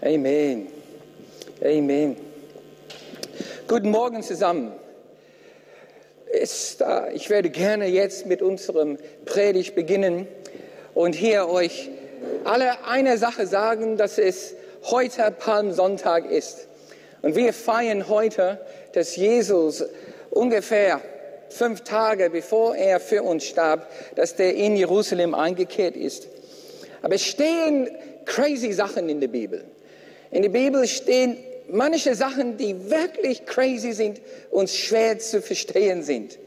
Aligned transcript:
Amen. 0.00 0.68
Amen. 1.60 2.16
Guten 3.66 3.90
Morgen 3.90 4.22
zusammen. 4.22 4.72
Ich 6.32 7.30
werde 7.30 7.50
gerne 7.50 7.86
jetzt 7.88 8.24
mit 8.26 8.40
unserem 8.40 8.96
Predigt 9.24 9.74
beginnen 9.74 10.28
und 10.94 11.16
hier 11.16 11.48
euch 11.48 11.90
alle 12.44 12.84
eine 12.84 13.18
Sache 13.18 13.48
sagen, 13.48 13.96
dass 13.96 14.18
es 14.18 14.54
heute 14.84 15.32
Palmsonntag 15.36 16.30
ist. 16.30 16.68
Und 17.22 17.34
wir 17.34 17.52
feiern 17.52 18.08
heute, 18.08 18.60
dass 18.92 19.16
Jesus 19.16 19.84
ungefähr 20.30 21.00
fünf 21.48 21.80
Tage 21.80 22.30
bevor 22.30 22.76
er 22.76 23.00
für 23.00 23.24
uns 23.24 23.46
starb, 23.46 23.90
dass 24.14 24.36
der 24.36 24.54
in 24.54 24.76
Jerusalem 24.76 25.34
eingekehrt 25.34 25.96
ist. 25.96 26.28
Aber 27.02 27.16
es 27.16 27.24
stehen 27.24 27.90
crazy 28.26 28.72
Sachen 28.72 29.08
in 29.08 29.20
der 29.20 29.26
Bibel. 29.26 29.64
In 30.30 30.42
der 30.42 30.50
Bibel 30.50 30.86
stehen 30.86 31.36
manche 31.70 32.14
Sachen, 32.14 32.56
die 32.56 32.90
wirklich 32.90 33.46
crazy 33.46 33.92
sind 33.92 34.20
und 34.50 34.70
schwer 34.70 35.18
zu 35.18 35.42
verstehen 35.42 36.02
sind. 36.02 36.38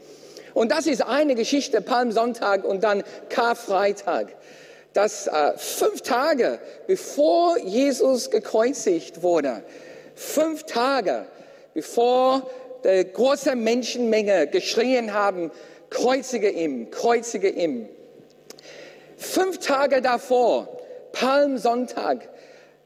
Und 0.54 0.70
das 0.70 0.86
ist 0.86 1.02
eine 1.02 1.34
Geschichte, 1.34 1.80
Palmsonntag 1.80 2.64
und 2.64 2.84
dann 2.84 3.02
Karfreitag. 3.28 4.28
Dass 4.92 5.26
äh, 5.26 5.56
fünf 5.56 6.02
Tage 6.02 6.58
bevor 6.86 7.58
Jesus 7.58 8.30
gekreuzigt 8.30 9.22
wurde, 9.22 9.62
fünf 10.14 10.64
Tage 10.64 11.26
bevor 11.72 12.50
die 12.84 13.10
große 13.10 13.56
Menschenmenge 13.56 14.48
geschrien 14.48 15.14
haben, 15.14 15.50
kreuzige 15.88 16.50
ihm, 16.50 16.90
kreuzige 16.90 17.48
ihm. 17.48 17.88
Fünf 19.16 19.58
Tage 19.58 20.02
davor, 20.02 20.68
Palmsonntag, 21.12 22.28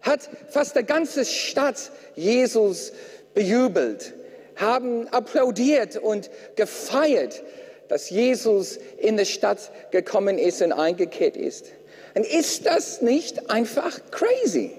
hat 0.06 0.30
fast 0.48 0.76
die 0.76 0.84
ganze 0.84 1.24
Stadt 1.24 1.90
Jesus 2.14 2.92
bejubelt, 3.34 4.14
haben 4.56 5.08
applaudiert 5.08 5.96
und 5.96 6.30
gefeiert, 6.54 7.42
dass 7.88 8.10
Jesus 8.10 8.78
in 8.98 9.16
die 9.16 9.26
Stadt 9.26 9.70
gekommen 9.90 10.38
ist 10.38 10.62
und 10.62 10.72
eingekehrt 10.72 11.36
ist. 11.36 11.66
Und 12.14 12.24
ist 12.24 12.66
das 12.66 13.02
nicht 13.02 13.50
einfach 13.50 14.00
crazy? 14.10 14.72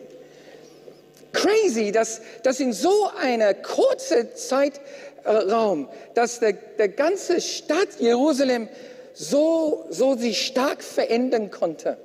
Crazy, 1.34 1.92
dass, 1.92 2.22
dass 2.42 2.60
in 2.60 2.74
so 2.74 3.10
einer 3.22 3.54
kurzen 3.54 4.30
Zeitraum, 4.34 5.88
dass 6.16 6.40
der, 6.40 6.54
der 6.54 6.90
ganze 6.90 7.42
Stadt 7.42 7.90
Jerusalem 8.00 8.70
so, 9.14 9.86
so 9.90 10.16
sich 10.16 10.46
stark 10.46 10.84
verändern 10.84 11.52
konnte. 11.52 11.98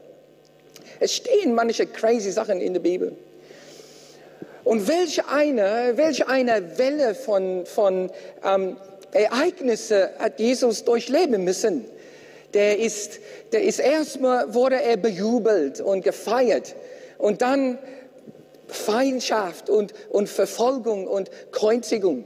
Es 1.02 1.16
stehen 1.16 1.52
manche 1.52 1.84
crazy 1.86 2.30
Sachen 2.30 2.60
in 2.60 2.74
der 2.74 2.80
Bibel. 2.80 3.16
Und 4.62 4.86
welche 4.86 5.28
eine, 5.28 5.94
welche 5.96 6.28
eine 6.28 6.78
Welle 6.78 7.16
von, 7.16 7.66
von 7.66 8.08
ähm, 8.44 8.76
Ereignisse 9.10 10.10
hat 10.20 10.38
Jesus 10.38 10.84
durchleben 10.84 11.42
müssen? 11.42 11.86
Der 12.54 12.78
ist, 12.78 13.18
der 13.50 13.64
ist 13.64 13.80
erstmal 13.80 14.54
wurde 14.54 14.80
er 14.80 14.96
bejubelt 14.96 15.80
und 15.80 16.04
gefeiert 16.04 16.76
und 17.18 17.42
dann 17.42 17.78
Feindschaft 18.68 19.68
und, 19.68 19.94
und 20.08 20.28
Verfolgung 20.28 21.08
und 21.08 21.32
Kreuzigung. 21.50 22.24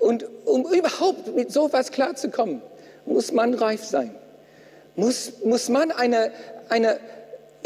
Und 0.00 0.26
um 0.46 0.66
überhaupt 0.72 1.32
mit 1.36 1.52
sowas 1.52 1.92
klarzukommen, 1.92 2.60
muss 3.04 3.30
man 3.30 3.54
reif 3.54 3.84
sein. 3.84 4.16
Muss, 4.96 5.44
muss 5.44 5.68
man 5.68 5.92
eine, 5.92 6.32
eine 6.68 6.98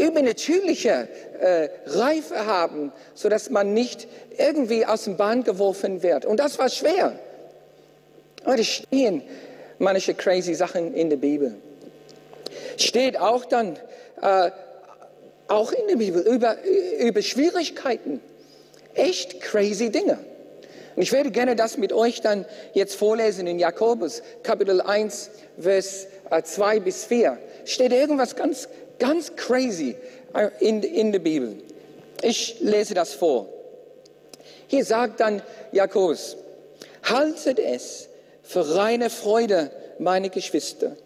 übernatürliche 0.00 1.08
äh, 1.40 1.68
Reife 1.86 2.46
haben, 2.46 2.92
sodass 3.14 3.50
man 3.50 3.74
nicht 3.74 4.08
irgendwie 4.36 4.86
aus 4.86 5.04
dem 5.04 5.16
Bahn 5.16 5.44
geworfen 5.44 6.02
wird. 6.02 6.24
Und 6.24 6.40
das 6.40 6.58
war 6.58 6.68
schwer. 6.68 7.18
Heute 8.46 8.64
stehen 8.64 9.22
manche 9.78 10.14
crazy 10.14 10.54
Sachen 10.54 10.94
in 10.94 11.10
der 11.10 11.16
Bibel. 11.16 11.54
Steht 12.76 13.18
auch 13.18 13.44
dann, 13.44 13.76
äh, 14.22 14.50
auch 15.48 15.72
in 15.72 15.88
der 15.88 15.96
Bibel, 15.96 16.22
über, 16.22 16.56
über 16.98 17.22
Schwierigkeiten. 17.22 18.20
Echt 18.94 19.40
crazy 19.40 19.90
Dinge. 19.90 20.18
Und 20.96 21.02
ich 21.02 21.12
werde 21.12 21.30
gerne 21.30 21.56
das 21.56 21.76
mit 21.76 21.92
euch 21.92 22.20
dann 22.20 22.44
jetzt 22.72 22.94
vorlesen 22.94 23.46
in 23.46 23.58
Jakobus, 23.58 24.22
Kapitel 24.42 24.80
1, 24.80 25.30
Vers 25.58 26.08
2 26.42 26.76
äh, 26.76 26.80
bis 26.80 27.04
4. 27.04 27.38
Steht 27.64 27.92
irgendwas 27.92 28.36
ganz 28.36 28.68
Ganz 29.00 29.34
crazy 29.34 29.96
äh, 30.34 30.50
in, 30.60 30.84
in 30.84 31.10
der 31.10 31.18
Bibel. 31.18 31.56
Ich 32.22 32.60
lese 32.60 32.94
das 32.94 33.14
vor. 33.14 33.48
Hier 34.68 34.84
sagt 34.84 35.18
dann 35.18 35.42
Jakobus, 35.72 36.36
haltet 37.02 37.58
es 37.58 38.08
für 38.44 38.76
reine 38.76 39.10
Freude, 39.10 39.70
meine 39.98 40.30
Geschwister, 40.30 40.96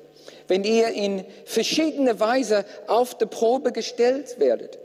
wenn 0.48 0.64
ihr 0.64 0.88
in 0.88 1.24
verschiedene 1.46 2.20
Weise 2.20 2.64
auf 2.86 3.16
die 3.16 3.26
Probe 3.26 3.72
gestellt 3.72 4.38
werdet. 4.38 4.78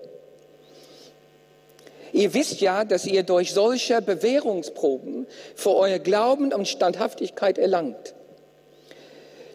Ihr 2.11 2.33
wisst 2.33 2.61
ja, 2.61 2.85
dass 2.85 3.05
ihr 3.05 3.23
durch 3.23 3.53
solche 3.53 4.01
Bewährungsproben 4.01 5.27
für 5.55 5.75
euer 5.75 5.99
Glauben 5.99 6.53
und 6.53 6.67
Standhaftigkeit 6.67 7.57
erlangt. 7.57 8.15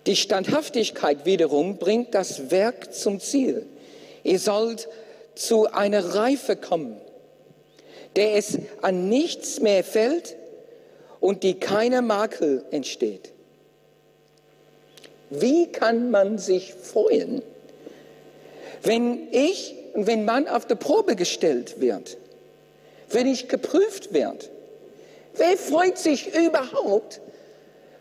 Die 0.07 0.17
Standhaftigkeit 0.17 1.25
wiederum 1.25 1.79
bringt 1.79 2.15
das 2.15 2.51
Werk 2.51 2.93
zum 2.93 3.21
Ziel. 3.21 3.67
Ihr 4.23 4.39
sollt 4.39 4.89
zu 5.35 5.73
einer 5.73 6.15
Reife 6.15 6.57
kommen, 6.57 7.01
der 8.17 8.35
es 8.37 8.59
an 8.83 9.09
nichts 9.09 9.61
mehr 9.61 9.83
fällt 9.83 10.37
und 11.21 11.43
die 11.43 11.55
keine 11.55 12.03
Makel 12.03 12.65
entsteht. 12.71 13.33
Wie 15.31 15.67
kann 15.73 16.11
man 16.11 16.39
sich 16.39 16.75
freuen, 16.75 17.43
wenn 18.83 19.29
ich 19.33 19.75
und 19.95 20.07
wenn 20.07 20.25
man 20.25 20.49
auf 20.49 20.67
die 20.67 20.75
Probe 20.75 21.17
gestellt 21.17 21.81
wird, 21.81 22.19
wenn 23.09 23.27
ich 23.27 23.49
geprüft 23.49 24.13
werde? 24.13 24.47
Wer 25.37 25.57
freut 25.57 25.99
sich 25.99 26.35
überhaupt, 26.35 27.21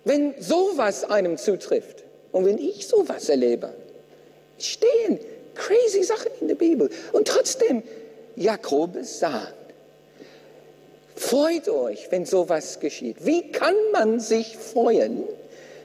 wenn 0.05 0.33
sowas 0.39 1.03
einem 1.05 1.37
zutrifft 1.37 2.03
und 2.31 2.45
wenn 2.45 2.57
ich 2.57 2.87
sowas 2.87 3.29
erlebe, 3.29 3.73
stehen 4.59 5.19
crazy 5.55 6.03
Sachen 6.03 6.31
in 6.41 6.47
der 6.47 6.55
Bibel. 6.55 6.89
Und 7.11 7.27
trotzdem, 7.27 7.83
Jakobus 8.35 9.19
sagt, 9.19 9.53
freut 11.15 11.69
euch, 11.69 12.07
wenn 12.09 12.25
sowas 12.25 12.79
geschieht. 12.79 13.25
Wie 13.25 13.51
kann 13.51 13.75
man 13.91 14.19
sich 14.19 14.57
freuen, 14.57 15.23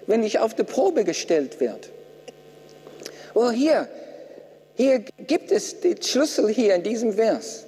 wenn 0.06 0.22
ich 0.22 0.38
auf 0.38 0.54
die 0.54 0.64
Probe 0.64 1.04
gestellt 1.04 1.60
wird? 1.60 1.90
Oh, 3.34 3.50
hier, 3.50 3.88
hier 4.74 5.00
gibt 5.26 5.52
es 5.52 5.80
den 5.80 6.02
Schlüssel 6.02 6.48
hier 6.48 6.74
in 6.74 6.82
diesem 6.82 7.12
Vers. 7.12 7.64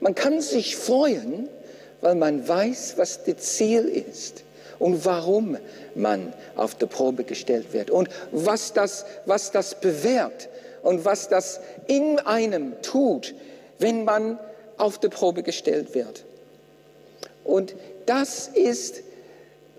Man 0.00 0.14
kann 0.14 0.40
sich 0.40 0.76
freuen, 0.76 1.48
weil 2.00 2.14
man 2.14 2.48
weiß, 2.48 2.94
was 2.96 3.22
das 3.24 3.36
Ziel 3.36 3.84
ist 3.84 4.44
und 4.78 5.04
warum 5.04 5.56
man 5.94 6.32
auf 6.56 6.74
die 6.74 6.86
Probe 6.86 7.24
gestellt 7.24 7.72
wird 7.72 7.90
und 7.90 8.08
was 8.32 8.72
das, 8.72 9.04
was 9.26 9.50
das 9.50 9.80
bewährt 9.80 10.48
und 10.82 11.04
was 11.04 11.28
das 11.28 11.60
in 11.86 12.18
einem 12.20 12.80
tut, 12.82 13.34
wenn 13.78 14.04
man 14.04 14.38
auf 14.76 14.98
die 14.98 15.08
Probe 15.08 15.42
gestellt 15.42 15.94
wird. 15.94 16.24
Und 17.44 17.74
das 18.06 18.48
ist 18.48 19.02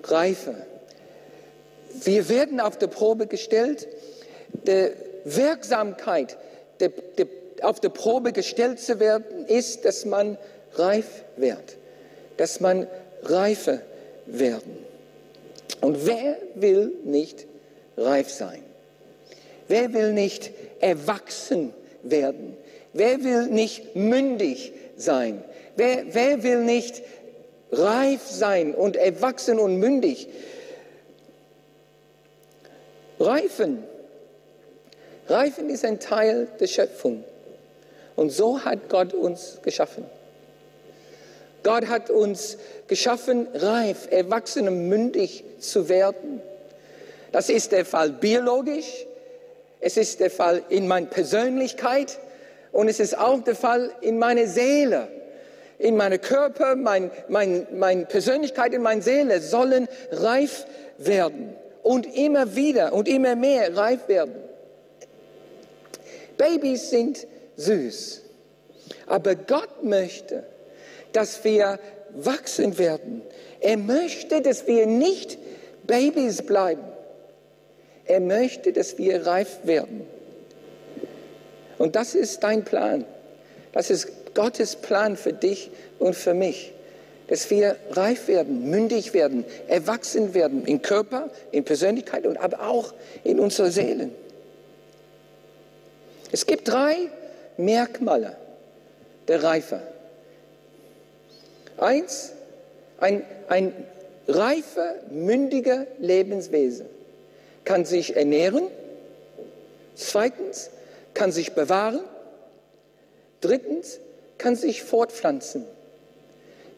Reife. 0.03 0.55
Wir 2.03 2.29
werden 2.29 2.59
auf 2.59 2.77
die 2.77 2.87
Probe 2.87 3.27
gestellt. 3.27 3.87
Die 4.67 4.91
Wirksamkeit, 5.25 6.37
die, 6.79 6.89
die, 7.17 7.27
auf 7.63 7.79
die 7.79 7.89
Probe 7.89 8.31
gestellt 8.31 8.79
zu 8.79 8.99
werden, 8.99 9.45
ist, 9.47 9.85
dass 9.85 10.05
man 10.05 10.37
reif 10.73 11.23
wird, 11.37 11.77
dass 12.37 12.59
man 12.59 12.87
reife 13.23 13.81
werden. 14.25 14.84
Und 15.85 16.07
wer 16.07 16.37
will 16.55 16.93
nicht 17.03 17.45
reif 17.95 18.31
sein? 18.31 18.63
Wer 19.67 19.93
will 19.93 20.13
nicht 20.13 20.49
erwachsen 20.79 21.75
werden? 22.01 22.57
Wer 22.93 23.23
will 23.23 23.45
nicht 23.45 23.95
mündig 23.95 24.73
sein? 24.97 25.43
Wer, 25.75 26.05
wer 26.15 26.41
will 26.41 26.63
nicht 26.63 27.03
reif 27.71 28.27
sein 28.27 28.73
und 28.73 28.95
erwachsen 28.95 29.59
und 29.59 29.77
mündig? 29.77 30.27
Reifen. 33.19 33.83
Reifen 35.29 35.69
ist 35.69 35.85
ein 35.85 35.99
Teil 35.99 36.47
der 36.59 36.67
Schöpfung. 36.67 37.23
Und 38.15 38.31
so 38.31 38.65
hat 38.65 38.89
Gott 38.89 39.13
uns 39.13 39.59
geschaffen. 39.61 40.05
Gott 41.65 41.87
hat 41.87 42.11
uns 42.11 42.57
geschaffen, 42.87 43.47
reif, 43.55 44.07
erwachsen 44.11 44.67
und 44.67 44.87
mündig 44.87 45.43
zu 45.59 45.89
werden. 45.89 46.39
Das 47.31 47.49
ist 47.49 47.71
der 47.71 47.85
Fall 47.85 48.11
biologisch, 48.11 49.07
es 49.79 49.97
ist 49.97 50.19
der 50.19 50.29
Fall 50.29 50.61
in 50.69 50.87
meiner 50.87 51.07
Persönlichkeit 51.07 52.19
und 52.71 52.87
es 52.87 52.99
ist 52.99 53.17
auch 53.17 53.43
der 53.43 53.55
Fall 53.55 53.91
in 54.01 54.19
meiner 54.19 54.45
Seele. 54.45 55.07
in 55.77 55.97
meinem 55.97 56.21
Körper, 56.21 56.75
mein, 56.75 57.11
mein, 57.27 57.67
meine 57.73 58.05
Persönlichkeit, 58.05 58.73
in 58.73 58.81
meiner 58.81 59.01
Seele 59.01 59.41
sollen 59.41 59.87
reif 60.11 60.65
werden 60.97 61.53
und 61.83 62.05
immer 62.15 62.55
wieder 62.55 62.93
und 62.93 63.09
immer 63.09 63.35
mehr 63.35 63.75
reif 63.75 64.07
werden. 64.07 64.35
Babys 66.37 66.91
sind 66.91 67.27
süß, 67.57 68.21
aber 69.07 69.35
Gott 69.35 69.83
möchte, 69.83 70.45
dass 71.15 71.43
wir 71.43 71.79
wachsen 72.13 72.77
werden. 72.77 73.21
Er 73.61 73.77
möchte, 73.77 74.41
dass 74.41 74.67
wir 74.67 74.85
nicht 74.85 75.37
Babys 75.87 76.41
bleiben. 76.41 76.83
Er 78.05 78.19
möchte, 78.19 78.73
dass 78.73 78.97
wir 78.97 79.25
reif 79.25 79.59
werden. 79.63 80.05
Und 81.77 81.95
das 81.95 82.15
ist 82.15 82.43
dein 82.43 82.63
Plan. 82.63 83.05
Das 83.71 83.89
ist 83.89 84.33
Gottes 84.33 84.75
Plan 84.75 85.17
für 85.17 85.33
dich 85.33 85.71
und 85.99 86.15
für 86.15 86.33
mich. 86.33 86.73
Dass 87.27 87.49
wir 87.49 87.75
reif 87.91 88.27
werden, 88.27 88.69
mündig 88.69 89.13
werden, 89.13 89.45
erwachsen 89.67 90.33
werden 90.33 90.65
in 90.65 90.81
Körper, 90.81 91.29
in 91.51 91.63
Persönlichkeit 91.63 92.27
und 92.27 92.37
aber 92.37 92.67
auch 92.67 92.93
in 93.23 93.39
unserer 93.39 93.71
Seelen. 93.71 94.13
Es 96.31 96.45
gibt 96.45 96.67
drei 96.67 97.09
Merkmale 97.57 98.35
der 99.27 99.43
Reife. 99.43 99.94
Eins, 101.77 102.33
ein, 102.99 103.23
ein 103.47 103.73
reifer, 104.27 104.95
mündiger 105.11 105.85
Lebenswesen 105.99 106.87
kann 107.65 107.85
sich 107.85 108.15
ernähren. 108.15 108.67
Zweitens, 109.95 110.69
kann 111.13 111.31
sich 111.31 111.53
bewahren. 111.53 112.01
Drittens, 113.41 113.99
kann 114.37 114.55
sich 114.55 114.83
fortpflanzen. 114.83 115.65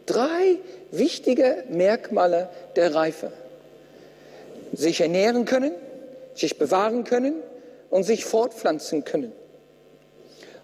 Drei 0.06 0.58
wichtige 0.92 1.64
Merkmale 1.70 2.50
der 2.76 2.96
Reife. 2.96 3.32
Sich 4.74 5.02
ernähren 5.02 5.46
können, 5.46 5.74
sich 6.34 6.58
bewahren 6.58 7.04
können 7.04 7.36
und 7.90 8.04
sich 8.04 8.26
fortpflanzen 8.26 9.04
können. 9.04 9.34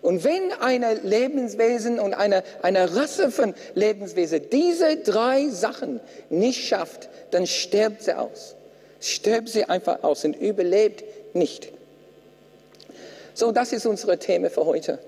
Und 0.03 0.25
wenn 0.25 0.51
ein 0.59 0.83
Lebenswesen 1.03 1.97
und 1.97 2.13
eine, 2.13 2.43
eine 2.61 2.93
Rasse 2.93 3.31
von 3.31 3.55
Lebenswesen 3.73 4.49
diese 4.51 4.97
drei 4.97 5.47
Sachen 5.47 6.01
nicht 6.29 6.67
schafft, 6.67 7.07
dann 7.31 7.47
stirbt 7.47 8.03
sie 8.03 8.17
aus. 8.17 8.55
Stirbt 8.99 9.47
sie 9.47 9.63
einfach 9.63 10.03
aus 10.03 10.25
und 10.25 10.35
überlebt 10.35 11.05
nicht. 11.33 11.71
So, 13.33 13.53
das 13.53 13.71
ist 13.71 13.85
unsere 13.85 14.19
Thema 14.19 14.49
für 14.49 14.65
heute. 14.65 14.99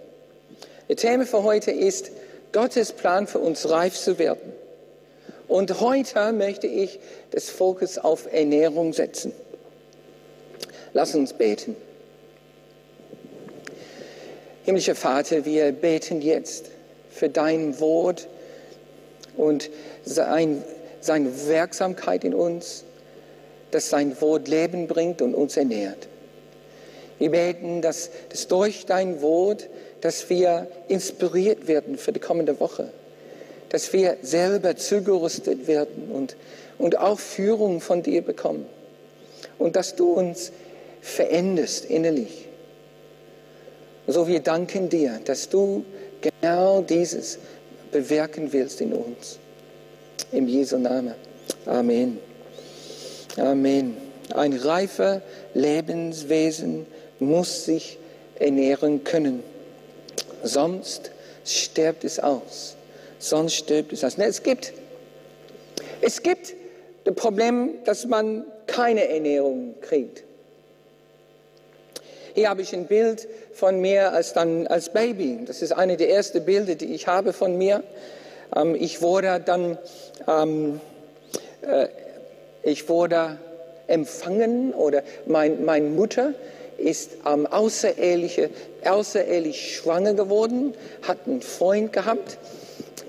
Das 0.87 0.95
Thema 0.97 1.25
für 1.25 1.43
heute 1.43 1.71
ist 1.71 2.11
Gottes 2.53 2.93
Plan 2.93 3.27
für 3.27 3.39
uns 3.39 3.69
reif 3.69 3.95
zu 3.95 4.17
werden. 4.17 4.53
Und 5.49 5.81
heute 5.81 6.31
möchte 6.31 6.67
ich 6.67 6.99
das 7.31 7.49
Fokus 7.49 7.97
auf 7.97 8.31
Ernährung 8.31 8.93
setzen. 8.93 9.33
Lass 10.93 11.13
uns 11.15 11.33
beten. 11.33 11.75
Himmlischer 14.65 14.95
Vater, 14.95 15.45
wir 15.45 15.71
beten 15.71 16.23
jetzt 16.23 16.71
für 17.11 17.29
dein 17.29 17.79
Wort 17.79 18.27
und 19.37 19.69
sein, 20.03 20.63
seine 21.01 21.45
Wirksamkeit 21.45 22.23
in 22.23 22.33
uns, 22.33 22.83
dass 23.69 23.91
sein 23.91 24.19
Wort 24.21 24.47
Leben 24.47 24.87
bringt 24.87 25.21
und 25.21 25.35
uns 25.35 25.55
ernährt. 25.55 26.07
Wir 27.19 27.29
beten, 27.29 27.83
dass, 27.83 28.09
dass 28.29 28.47
durch 28.47 28.87
dein 28.87 29.21
Wort, 29.21 29.69
dass 30.01 30.31
wir 30.31 30.65
inspiriert 30.87 31.67
werden 31.67 31.95
für 31.95 32.11
die 32.11 32.19
kommende 32.19 32.59
Woche, 32.59 32.89
dass 33.69 33.93
wir 33.93 34.17
selber 34.23 34.77
zugerüstet 34.77 35.67
werden 35.67 36.09
und, 36.11 36.35
und 36.79 36.97
auch 36.97 37.19
Führung 37.19 37.81
von 37.81 38.01
dir 38.01 38.23
bekommen 38.23 38.65
und 39.59 39.75
dass 39.75 39.95
du 39.95 40.11
uns 40.11 40.51
veränderst 41.03 41.85
innerlich 41.85 42.44
so 44.07 44.27
wir 44.27 44.39
danken 44.39 44.89
dir, 44.89 45.19
dass 45.25 45.49
du 45.49 45.83
genau 46.21 46.81
dieses 46.81 47.39
bewirken 47.91 48.51
willst 48.51 48.81
in 48.81 48.93
uns. 48.93 49.39
Im 50.31 50.47
Jesu 50.47 50.77
Namen. 50.77 51.15
Amen. 51.65 52.19
Amen. 53.37 53.97
Ein 54.33 54.53
reifer 54.53 55.21
Lebenswesen 55.53 56.85
muss 57.19 57.65
sich 57.65 57.97
ernähren 58.39 59.03
können. 59.03 59.43
Sonst 60.43 61.11
stirbt 61.45 62.03
es 62.03 62.19
aus. 62.19 62.75
Sonst 63.19 63.55
stirbt 63.55 63.93
es 63.93 64.03
aus. 64.03 64.17
Es 64.17 64.43
gibt, 64.43 64.73
es 66.01 66.21
gibt 66.21 66.53
das 67.03 67.15
Problem, 67.15 67.75
dass 67.85 68.05
man 68.05 68.45
keine 68.67 69.07
Ernährung 69.07 69.75
kriegt. 69.81 70.23
Hier 72.33 72.49
habe 72.49 72.61
ich 72.61 72.73
ein 72.73 72.87
Bild 72.87 73.27
von 73.55 73.79
mir 73.79 74.11
als, 74.11 74.33
dann, 74.33 74.67
als 74.67 74.89
Baby. 74.89 75.39
Das 75.45 75.61
ist 75.61 75.71
eine 75.71 75.97
der 75.97 76.09
ersten 76.09 76.43
Bilder, 76.43 76.75
die 76.75 76.93
ich 76.93 77.07
habe 77.07 77.33
von 77.33 77.57
mir. 77.57 77.83
Ähm, 78.55 78.75
ich 78.75 79.01
wurde 79.01 79.41
dann, 79.43 79.77
ähm, 80.27 80.81
äh, 81.61 81.87
ich 82.63 82.89
wurde 82.89 83.39
empfangen 83.87 84.73
oder 84.73 85.03
mein, 85.25 85.63
meine 85.63 85.87
Mutter 85.87 86.33
ist 86.77 87.11
ähm, 87.25 87.47
außerehelich, 87.47 88.49
außerehelich 88.83 89.77
schwanger 89.77 90.13
geworden, 90.13 90.73
hat 91.07 91.19
einen 91.25 91.41
Freund 91.41 91.93
gehabt. 91.93 92.37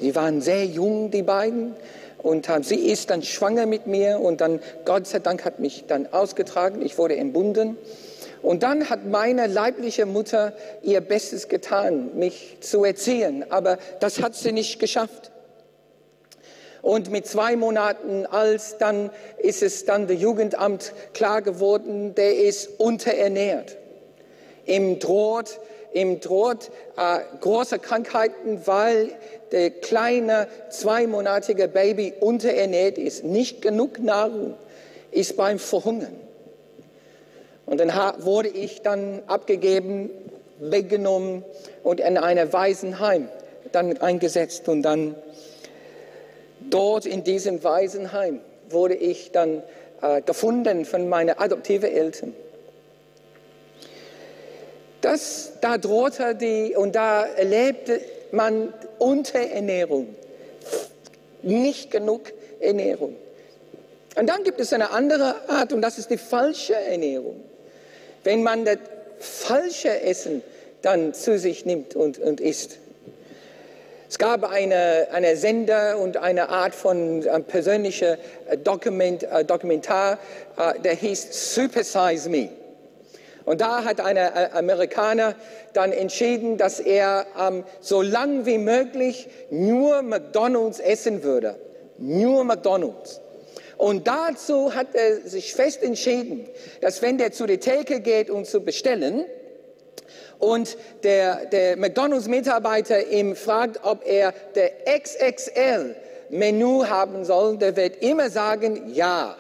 Sie 0.00 0.14
waren 0.14 0.40
sehr 0.40 0.64
jung, 0.64 1.10
die 1.10 1.22
beiden. 1.22 1.75
Und 2.19 2.48
äh, 2.48 2.62
sie 2.62 2.88
ist 2.88 3.10
dann 3.10 3.22
schwanger 3.22 3.66
mit 3.66 3.88
mir 3.88 4.20
und 4.20 4.40
dann, 4.40 4.60
Gott 4.84 5.08
sei 5.08 5.19
Dank, 5.19 5.44
hat 5.44 5.58
mich 5.58 5.84
dann 5.88 6.06
ausgetragen. 6.12 6.82
Ich 6.82 6.98
wurde 6.98 7.16
entbunden. 7.16 7.76
Und 8.46 8.62
dann 8.62 8.88
hat 8.88 9.04
meine 9.04 9.48
leibliche 9.48 10.06
Mutter 10.06 10.52
ihr 10.81 11.00
Bestes 11.00 11.48
getan, 11.48 12.16
mich 12.16 12.58
zu 12.60 12.84
erziehen, 12.84 13.44
aber 13.50 13.76
das 13.98 14.22
hat 14.22 14.37
sie 14.37 14.52
nicht 14.52 14.78
geschafft. 14.78 15.32
Und 16.81 17.10
mit 17.10 17.26
zwei 17.26 17.56
Monaten 17.56 18.25
alt, 18.25 18.76
dann 18.78 19.10
ist 19.38 19.64
es 19.64 19.84
dann 19.84 20.06
der 20.06 20.14
Jugendamt 20.14 20.93
klar 21.12 21.43
geworden, 21.43 22.14
der 22.14 22.37
ist 22.37 22.78
unterernährt. 22.78 23.78
Ihm 24.64 25.00
droht, 25.00 25.58
ihm 25.93 26.20
droht 26.20 26.70
äh, 26.96 27.19
große 27.41 27.81
Krankheiten, 27.81 28.65
weil 28.65 29.10
der 29.50 29.70
kleine 29.70 30.46
zweimonatige 30.70 31.67
Baby 31.67 32.15
unterernährt 32.20 32.96
ist, 32.96 33.24
nicht 33.24 33.60
genug 33.60 33.98
Nahrung 33.98 34.55
ist 35.10 35.36
beim 35.36 35.58
Verhungern. 35.58 36.25
Und 37.67 37.81
dann 37.81 37.93
wurde 38.25 38.49
ich 38.49 38.82
dann 38.82 39.23
abgegeben, 39.27 40.11
weggenommen 40.58 41.44
und 41.82 42.01
in 42.01 42.17
ein 42.17 42.53
Waisenheim 42.53 43.29
dann 43.73 43.99
eingesetzt. 43.99 44.69
Und 44.69 44.82
dann 44.82 45.17
dort 46.70 47.06
in 47.06 47.25
diesem 47.25 47.63
Waisenheim 47.63 48.41
wurde 48.70 48.94
ich 48.94 49.32
dann 49.32 49.63
äh, 50.01 50.23
gefunden 50.23 50.85
von 50.85 51.08
meinen 51.08 51.37
adoptiven 51.39 51.91
Eltern. 51.91 52.35
Das, 55.01 55.53
da 55.61 55.77
drohte 55.77 56.35
die, 56.35 56.75
und 56.75 56.94
da 56.94 57.27
erlebte 57.27 58.01
man 58.32 58.73
Unterernährung, 58.99 60.15
nicht 61.43 61.91
genug 61.91 62.32
Ernährung. 62.61 63.15
Und 64.17 64.29
dann 64.29 64.43
gibt 64.43 64.61
es 64.61 64.73
eine 64.73 64.91
andere 64.91 65.49
Art, 65.49 65.73
und 65.73 65.82
das 65.82 65.99
ist 65.99 66.11
die 66.11 66.17
falsche 66.17 66.75
Ernährung 66.75 67.41
wenn 68.26 68.42
man 68.42 68.64
das 68.64 68.78
falsche 69.20 70.02
Essen 70.02 70.42
dann 70.82 71.14
zu 71.14 71.38
sich 71.38 71.64
nimmt 71.64 71.94
und, 71.96 72.18
und 72.18 72.40
isst. 72.40 72.78
Es 74.08 74.18
gab 74.18 74.44
eine, 74.44 75.08
eine 75.12 75.36
Sender 75.36 75.98
und 75.98 76.16
eine 76.16 76.48
Art 76.48 76.74
von 76.74 77.24
äh, 77.24 77.40
persönlicher 77.40 78.18
äh, 78.48 78.56
Dokument, 78.56 79.22
äh, 79.24 79.44
Dokumentar, 79.44 80.18
äh, 80.56 80.78
der 80.80 80.94
hieß 80.94 81.54
Super 81.54 81.82
Size 81.82 82.28
Me. 82.28 82.50
Und 83.44 83.60
da 83.60 83.84
hat 83.84 84.00
ein 84.00 84.16
äh, 84.16 84.30
Amerikaner 84.52 85.34
dann 85.72 85.92
entschieden, 85.92 86.56
dass 86.56 86.78
er 86.80 87.26
ähm, 87.40 87.64
so 87.80 88.02
lang 88.02 88.44
wie 88.44 88.58
möglich 88.58 89.28
nur 89.50 90.02
McDonald's 90.02 90.80
essen 90.80 91.22
würde. 91.22 91.56
Nur 91.98 92.44
McDonald's. 92.44 93.20
Und 93.78 94.06
dazu 94.06 94.74
hat 94.74 94.94
er 94.94 95.20
sich 95.20 95.54
fest 95.54 95.82
entschieden, 95.82 96.48
dass 96.80 97.02
wenn 97.02 97.18
der 97.18 97.32
zu 97.32 97.46
der 97.46 97.60
Theke 97.60 98.00
geht, 98.00 98.30
um 98.30 98.44
zu 98.44 98.60
bestellen, 98.60 99.26
und 100.38 100.76
der, 101.02 101.46
der 101.46 101.76
McDonalds-Mitarbeiter 101.76 103.08
ihm 103.08 103.36
fragt, 103.36 103.80
ob 103.84 104.06
er 104.06 104.34
der 104.54 104.70
XXL-Menü 104.98 106.84
haben 106.86 107.24
soll, 107.24 107.56
der 107.56 107.76
wird 107.76 108.02
immer 108.02 108.28
sagen, 108.30 108.92
ja. 108.92 109.36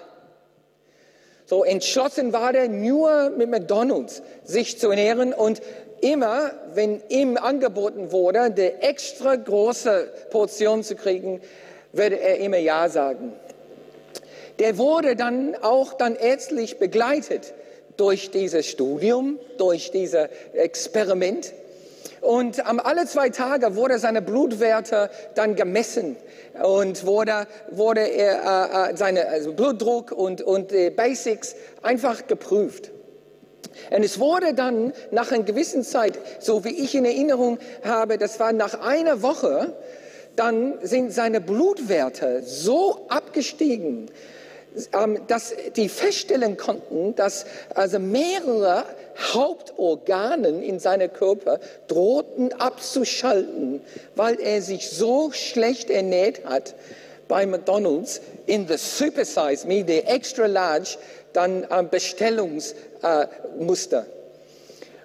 So 1.44 1.64
entschlossen 1.64 2.32
war 2.32 2.54
er 2.54 2.68
nur 2.68 3.30
mit 3.30 3.50
McDonald's 3.50 4.22
sich 4.44 4.78
zu 4.78 4.90
ernähren 4.90 5.32
und 5.32 5.60
immer, 6.00 6.50
wenn 6.74 7.02
ihm 7.08 7.36
angeboten 7.36 8.10
wurde, 8.10 8.40
eine 8.40 8.82
extra 8.82 9.36
große 9.36 10.12
Portion 10.30 10.82
zu 10.82 10.96
kriegen, 10.96 11.40
würde 11.92 12.18
er 12.18 12.38
immer 12.38 12.58
Ja 12.58 12.88
sagen. 12.88 13.32
Der 14.58 14.78
wurde 14.78 15.16
dann 15.16 15.54
auch 15.60 15.94
dann 15.94 16.16
ärztlich 16.16 16.78
begleitet 16.78 17.52
durch 17.96 18.30
dieses 18.30 18.66
Studium, 18.66 19.38
durch 19.58 19.90
dieses 19.90 20.28
Experiment. 20.54 21.52
Und 22.20 22.64
alle 22.66 23.06
zwei 23.06 23.28
Tage 23.28 23.76
wurde 23.76 23.98
seine 23.98 24.22
Blutwerte 24.22 25.10
dann 25.34 25.54
gemessen 25.54 26.16
und 26.62 27.06
wurde, 27.06 27.46
wurde 27.70 28.00
er, 28.00 28.88
äh, 28.88 28.92
äh, 28.92 28.96
seine 28.96 29.28
also 29.28 29.52
Blutdruck 29.52 30.12
und, 30.12 30.42
und 30.42 30.70
die 30.70 30.90
Basics 30.90 31.54
einfach 31.82 32.26
geprüft. 32.26 32.90
Und 33.90 34.02
es 34.02 34.18
wurde 34.18 34.54
dann 34.54 34.92
nach 35.10 35.30
einer 35.30 35.44
gewissen 35.44 35.84
Zeit, 35.84 36.18
so 36.40 36.64
wie 36.64 36.70
ich 36.70 36.94
in 36.94 37.04
Erinnerung 37.04 37.58
habe, 37.84 38.16
das 38.18 38.40
war 38.40 38.52
nach 38.52 38.80
einer 38.80 39.22
Woche, 39.22 39.74
dann 40.34 40.74
sind 40.82 41.12
seine 41.12 41.40
Blutwerte 41.40 42.42
so 42.42 43.06
abgestiegen, 43.08 44.10
dass 45.26 45.54
die 45.74 45.88
feststellen 45.88 46.56
konnten, 46.56 47.14
dass 47.14 47.46
also 47.74 47.98
mehrere 47.98 48.84
Hauptorganen 49.32 50.62
in 50.62 50.78
seinem 50.78 51.12
Körper 51.12 51.58
drohten 51.88 52.52
abzuschalten, 52.52 53.80
weil 54.14 54.40
er 54.40 54.62
sich 54.62 54.90
so 54.90 55.32
schlecht 55.32 55.90
ernährt 55.90 56.44
hat 56.44 56.74
bei 57.28 57.46
McDonald's 57.46 58.20
in 58.46 58.66
the 58.68 58.76
Super 58.76 59.24
Size 59.24 59.66
Me, 59.66 59.84
the 59.86 60.00
Extra 60.00 60.46
Large, 60.46 60.98
dann 61.32 61.64
äh, 61.64 61.84
Bestellungsmuster. 61.90 64.00
Äh, 64.00 64.04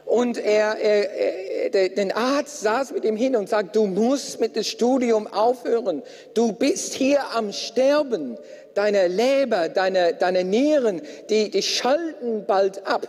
und 0.06 0.38
er, 0.38 0.78
er, 0.78 1.74
er, 1.74 1.90
der 1.90 2.18
Arzt 2.18 2.62
saß 2.62 2.92
mit 2.92 3.06
ihm 3.06 3.16
hin 3.16 3.36
und 3.38 3.48
sagt, 3.48 3.78
du 3.78 3.86
musst 3.86 4.42
mit 4.42 4.58
dem 4.58 4.63
Studium 4.63 5.28
aufhören. 5.28 6.04
Du 6.34 6.51
bist 6.51 6.96
hier 6.96 7.22
am 7.34 7.54
Sterben 7.54 8.38
deine 8.74 9.08
Leber, 9.08 9.70
deine, 9.70 10.13
deine 10.13 10.44
Nieren, 10.44 11.01
die, 11.30 11.50
die 11.50 11.62
schalten 11.62 12.46
bald 12.46 12.86
ab. 12.86 13.08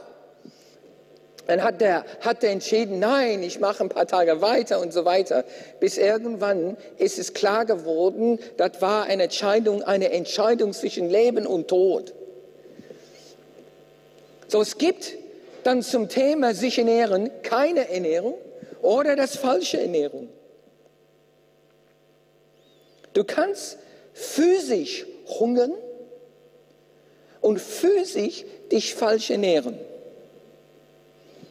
Dann 1.47 1.65
hat 1.65 1.83
er, 1.83 2.05
hat 2.21 2.45
er 2.45 2.51
entschieden, 2.51 3.01
nein, 3.01 3.43
ich 3.43 3.59
mache 3.59 3.83
ein 3.83 3.89
paar 3.89 4.07
Tage 4.07 4.41
weiter 4.41 4.81
und 4.81 4.93
so 4.93 5.05
weiter. 5.05 5.45
Bis 5.81 5.99
irgendwann 5.99 6.77
ist 6.99 7.19
es 7.19 7.35
klar 7.35 7.65
geworden, 7.65 8.39
das 8.57 8.81
war 8.81 9.05
eine 9.05 9.25
Entscheidung, 9.25 9.83
eine 9.83 10.13
Entscheidung 10.13 10.73
zwischen 10.73 11.11
Leben 11.11 11.47
und 11.47 11.69
Tod. 11.69 12.15
So, 14.47 14.61
es 14.61 14.79
gibt 14.79 15.15
dann 15.65 15.83
zum 15.83 16.09
Thema 16.09 16.55
sich 16.55 16.79
ernähren 16.79 17.31
keine 17.43 17.89
Ernährung 17.91 18.35
oder 18.81 19.17
das 19.17 19.37
falsche 19.37 19.81
Ernährung. 19.81 20.29
Du 23.15 23.25
kannst 23.25 23.79
physisch 24.15 25.07
hungern 25.27 25.73
und 27.41 27.61
physisch 27.61 28.45
dich 28.71 28.95
falsch 28.95 29.31
ernähren. 29.31 29.79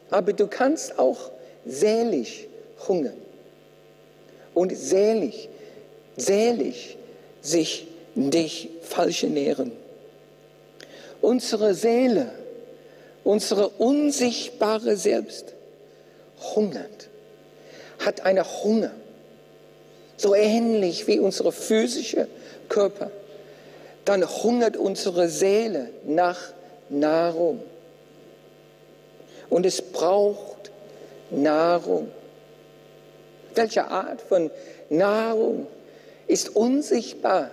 Aber 0.10 0.34
du 0.34 0.48
kannst 0.48 0.98
auch 0.98 1.32
seelisch 1.66 2.48
hungern 2.88 3.18
und 4.54 4.76
seelisch, 4.76 5.48
seelisch 6.18 6.98
sich 7.42 7.88
dich 8.16 8.70
falsch 8.82 9.24
ernähren. 9.24 9.72
Unsere 11.22 11.74
Seele, 11.74 12.32
unsere 13.24 13.70
unsichtbare 13.70 14.98
Selbst 14.98 15.54
hungert, 16.56 17.10
hat 18.00 18.22
eine 18.22 18.44
Hunger, 18.64 18.92
so 20.18 20.34
ähnlich 20.36 21.08
wie 21.08 21.20
unsere 21.20 21.52
physische 21.52 22.28
Körper 22.68 23.12
dann 24.06 24.28
hungert 24.28 24.78
unsere 24.78 25.30
Seele 25.30 25.90
nach 26.06 26.40
Nahrung. 26.90 27.62
Und 29.50 29.66
es 29.66 29.82
braucht 29.82 30.72
Nahrung. 31.30 32.10
Welche 33.54 33.86
Art 33.86 34.22
von 34.22 34.50
Nahrung 34.90 35.68
ist 36.28 36.56
unsichtbar? 36.56 37.52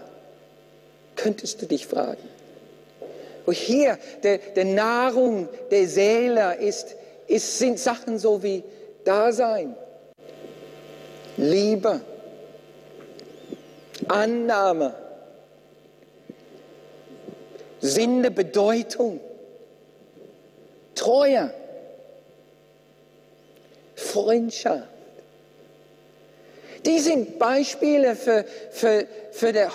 Könntest 1.16 1.60
du 1.60 1.66
dich 1.66 1.86
fragen. 1.86 2.28
Und 3.44 3.56
hier, 3.56 3.98
der, 4.22 4.38
der 4.38 4.64
Nahrung 4.64 5.48
der 5.70 5.88
Seele 5.88 6.56
ist, 6.56 6.94
ist, 7.26 7.58
sind 7.58 7.78
Sachen 7.78 8.18
so 8.18 8.42
wie 8.42 8.62
Dasein, 9.04 9.74
Liebe, 11.36 12.00
Annahme, 14.06 14.94
Sinn 17.80 18.22
Bedeutung, 18.34 19.20
Treue, 20.94 21.52
Freundschaft. 23.94 24.88
Die 26.86 26.98
sind 26.98 27.38
Beispiele 27.38 28.16
für, 28.16 28.44
für, 28.70 29.06
für 29.32 29.52
die, 29.52 29.66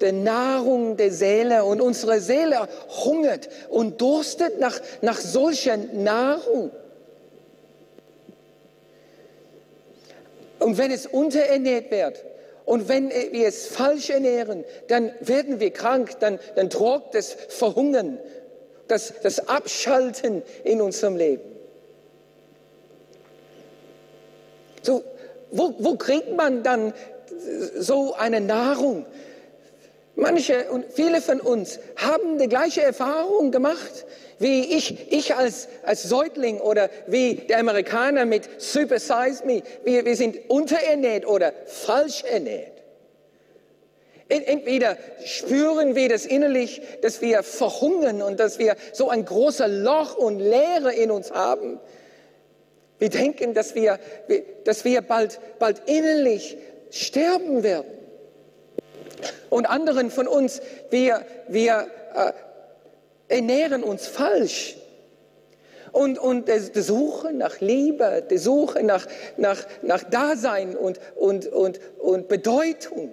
die 0.00 0.12
Nahrung 0.12 0.96
der 0.96 1.12
Seele 1.12 1.64
und 1.64 1.80
unsere 1.80 2.20
Seele 2.20 2.68
hungert 3.04 3.48
und 3.68 4.00
durstet 4.00 4.58
nach, 4.58 4.80
nach 5.02 5.18
solcher 5.18 5.76
Nahrung. 5.76 6.70
Und 10.58 10.78
wenn 10.78 10.90
es 10.90 11.06
unterernährt 11.06 11.90
wird, 11.90 12.24
und 12.64 12.88
wenn 12.88 13.10
wir 13.10 13.48
es 13.48 13.66
falsch 13.66 14.10
ernähren, 14.10 14.64
dann 14.88 15.12
werden 15.20 15.60
wir 15.60 15.72
krank, 15.72 16.18
dann, 16.20 16.38
dann 16.54 16.68
droht 16.68 17.14
das 17.14 17.32
Verhungern, 17.48 18.18
das, 18.88 19.14
das 19.22 19.48
Abschalten 19.48 20.42
in 20.64 20.80
unserem 20.80 21.16
Leben. 21.16 21.42
So, 24.82 25.02
wo, 25.50 25.74
wo 25.78 25.96
kriegt 25.96 26.36
man 26.36 26.62
dann 26.62 26.92
so 27.76 28.14
eine 28.14 28.40
Nahrung? 28.40 29.06
Manche 30.14 30.70
und 30.70 30.84
viele 30.92 31.20
von 31.20 31.40
uns 31.40 31.78
haben 31.96 32.38
die 32.38 32.48
gleiche 32.48 32.82
Erfahrung 32.82 33.50
gemacht 33.50 34.04
wie 34.38 34.76
ich, 34.76 35.12
ich 35.12 35.34
als, 35.34 35.68
als 35.82 36.02
Säugling 36.02 36.60
oder 36.60 36.90
wie 37.06 37.34
der 37.34 37.58
Amerikaner 37.58 38.24
mit 38.24 38.48
Super 38.60 38.98
Size 38.98 39.44
Me. 39.44 39.62
Wir, 39.84 40.04
wir 40.04 40.16
sind 40.16 40.50
unterernährt 40.50 41.26
oder 41.26 41.52
falsch 41.66 42.24
ernährt. 42.24 42.72
Entweder 44.28 44.96
spüren 45.24 45.94
wir 45.94 46.08
das 46.08 46.24
innerlich, 46.24 46.80
dass 47.02 47.20
wir 47.20 47.42
verhungern 47.42 48.22
und 48.22 48.40
dass 48.40 48.58
wir 48.58 48.76
so 48.92 49.10
ein 49.10 49.26
großes 49.26 49.66
Loch 49.68 50.16
und 50.16 50.38
Leere 50.38 50.94
in 50.94 51.10
uns 51.10 51.32
haben. 51.32 51.78
Wir 52.98 53.10
denken, 53.10 53.52
dass 53.52 53.74
wir, 53.74 53.98
dass 54.64 54.84
wir 54.86 55.02
bald, 55.02 55.38
bald 55.58 55.82
innerlich 55.86 56.56
sterben 56.90 57.62
werden. 57.62 57.92
Und 59.50 59.66
anderen 59.66 60.10
von 60.10 60.26
uns, 60.26 60.62
wir, 60.90 61.26
wir 61.48 61.88
äh, 62.14 62.32
ernähren 63.32 63.82
uns 63.82 64.06
falsch. 64.06 64.76
Und, 65.90 66.18
und 66.18 66.48
die 66.48 66.80
Suche 66.80 67.32
nach 67.32 67.60
Liebe, 67.60 68.24
die 68.30 68.38
Suche 68.38 68.82
nach, 68.82 69.06
nach, 69.36 69.66
nach 69.82 70.02
Dasein 70.04 70.74
und, 70.74 70.98
und, 71.16 71.46
und, 71.48 71.80
und 71.98 72.28
Bedeutung 72.28 73.10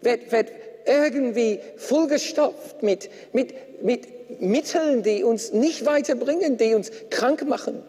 wird, 0.00 0.32
wird 0.32 0.50
irgendwie 0.86 1.60
vollgestopft 1.76 2.82
mit, 2.82 3.10
mit, 3.32 3.54
mit 3.82 4.40
Mitteln, 4.40 5.04
die 5.04 5.22
uns 5.22 5.52
nicht 5.52 5.86
weiterbringen, 5.86 6.56
die 6.56 6.74
uns 6.74 6.90
krank 7.10 7.46
machen. 7.46 7.80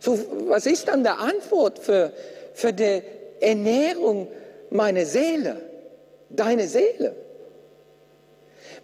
So, 0.00 0.18
was 0.48 0.66
ist 0.66 0.88
dann 0.88 1.02
der 1.02 1.18
Antwort 1.18 1.78
für, 1.78 2.12
für 2.52 2.72
die 2.72 3.02
Ernährung 3.40 4.28
meiner 4.68 5.06
Seele, 5.06 5.56
deine 6.28 6.68
Seele? 6.68 7.25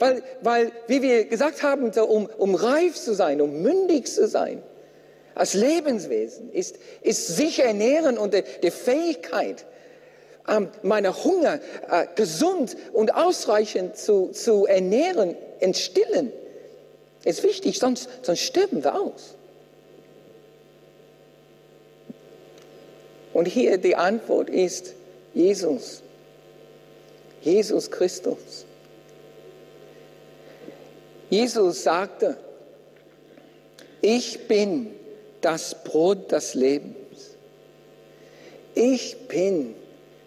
Weil, 0.03 0.25
weil 0.41 0.73
wie 0.89 1.01
wir 1.01 1.27
gesagt 1.27 1.63
haben, 1.63 1.93
um, 2.01 2.27
um 2.27 2.57
reif 2.57 2.97
zu 2.97 3.15
sein, 3.15 3.41
um 3.41 3.63
mündig 3.63 4.09
zu 4.09 4.27
sein, 4.27 4.61
als 5.37 5.55
Lebenswesen 5.55 6.53
ist, 6.53 6.75
ist 7.03 7.29
sich 7.37 7.61
ernähren 7.61 8.19
und 8.19 8.35
die, 8.35 8.43
die 8.65 8.73
Fähigkeit, 8.73 9.65
ähm, 10.49 10.71
meine 10.83 11.23
Hunger 11.23 11.61
äh, 11.89 12.09
gesund 12.17 12.77
und 12.93 13.15
ausreichend 13.15 13.97
zu, 13.97 14.31
zu 14.31 14.67
ernähren, 14.67 15.37
entstillen, 15.61 16.33
ist 17.25 17.45
wichtig, 17.45 17.79
sonst, 17.79 18.09
sonst 18.23 18.41
sterben 18.41 18.83
wir 18.83 19.01
aus. 19.01 19.37
Und 23.33 23.47
hier 23.47 23.79
die 23.79 23.95
Antwort 23.95 24.51
ist 24.51 24.95
Jesus. 25.33 26.03
Jesus 27.41 27.89
Christus. 27.89 28.67
Jesus 31.33 31.85
sagte, 31.85 32.37
ich 34.03 34.49
bin 34.49 34.95
das 35.41 35.83
Brot 35.83 36.31
des 36.31 36.53
Lebens. 36.53 37.31
Ich 38.75 39.17
bin 39.29 39.75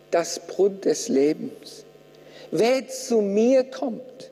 das 0.09 0.39
Brot 0.47 0.83
des 0.83 1.07
Lebens. 1.07 1.85
Wer 2.49 2.87
zu 2.87 3.21
mir 3.21 3.65
kommt, 3.65 4.31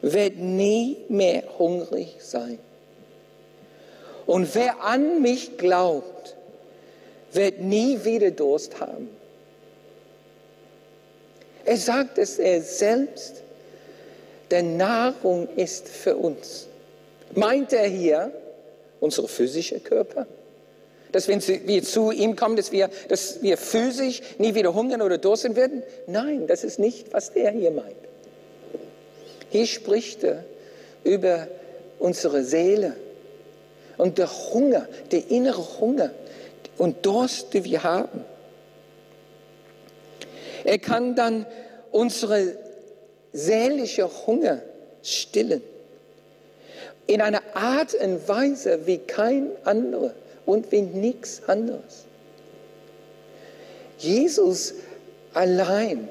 wird 0.00 0.36
nie 0.36 0.98
mehr 1.08 1.42
hungrig 1.58 2.14
sein. 2.20 2.60
Und 4.24 4.54
wer 4.54 4.80
an 4.84 5.20
mich 5.20 5.58
glaubt, 5.58 6.36
wird 7.32 7.58
nie 7.58 8.04
wieder 8.04 8.30
Durst 8.30 8.78
haben. 8.78 9.10
Er 11.64 11.76
sagt 11.76 12.18
es 12.18 12.38
er 12.38 12.62
selbst, 12.62 13.42
der 14.50 14.62
Nahrung 14.62 15.48
ist 15.56 15.88
für 15.88 16.16
uns. 16.16 16.66
Meint 17.34 17.72
er 17.72 17.86
hier 17.86 18.32
unsere 19.00 19.28
physische 19.28 19.80
Körper? 19.80 20.26
Dass 21.12 21.26
wenn 21.28 21.40
wir 21.46 21.82
zu 21.82 22.10
ihm 22.10 22.36
kommen, 22.36 22.56
dass 22.56 22.70
wir, 22.70 22.90
dass 23.08 23.42
wir 23.42 23.56
physisch 23.56 24.20
nie 24.38 24.54
wieder 24.54 24.74
hungern 24.74 25.00
oder 25.00 25.18
dursten 25.18 25.56
werden? 25.56 25.82
Nein, 26.06 26.46
das 26.46 26.64
ist 26.64 26.78
nicht, 26.78 27.12
was 27.12 27.30
er 27.30 27.50
hier 27.50 27.70
meint. 27.70 27.96
Hier 29.50 29.66
spricht 29.66 30.24
er 30.24 30.44
über 31.04 31.48
unsere 31.98 32.44
Seele 32.44 32.94
und 33.96 34.18
der 34.18 34.28
Hunger, 34.52 34.86
der 35.10 35.30
innere 35.30 35.80
Hunger 35.80 36.10
und 36.76 37.04
Durst, 37.06 37.54
die 37.54 37.64
wir 37.64 37.82
haben. 37.82 38.24
Er 40.64 40.78
kann 40.78 41.14
dann 41.14 41.46
unsere 41.90 42.56
seelische 43.32 44.08
Hunger 44.26 44.62
stillen. 45.02 45.62
In 47.06 47.20
einer 47.20 47.42
Art 47.54 47.94
und 47.94 48.28
Weise 48.28 48.86
wie 48.86 48.98
kein 48.98 49.50
anderer 49.64 50.12
und 50.44 50.70
wie 50.72 50.82
nichts 50.82 51.42
anderes. 51.46 52.04
Jesus 53.98 54.74
allein 55.34 56.08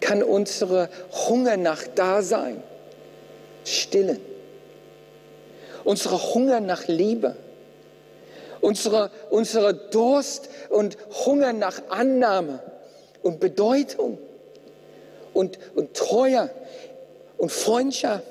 kann 0.00 0.22
unsere 0.22 0.88
Hunger 1.28 1.56
nach 1.56 1.82
Dasein 1.94 2.62
stillen. 3.64 4.20
Unsere 5.84 6.34
Hunger 6.34 6.60
nach 6.60 6.88
Liebe. 6.88 7.36
Unsere, 8.60 9.10
unsere 9.30 9.74
Durst 9.74 10.48
und 10.70 10.96
Hunger 11.24 11.52
nach 11.52 11.80
Annahme 11.88 12.60
und 13.22 13.38
Bedeutung 13.38 14.18
und, 15.36 15.58
und 15.74 15.94
Treue 15.94 16.50
und 17.38 17.52
Freundschaft. 17.52 18.26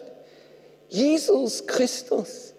Jesus 0.90 1.68
Christus 1.68 2.56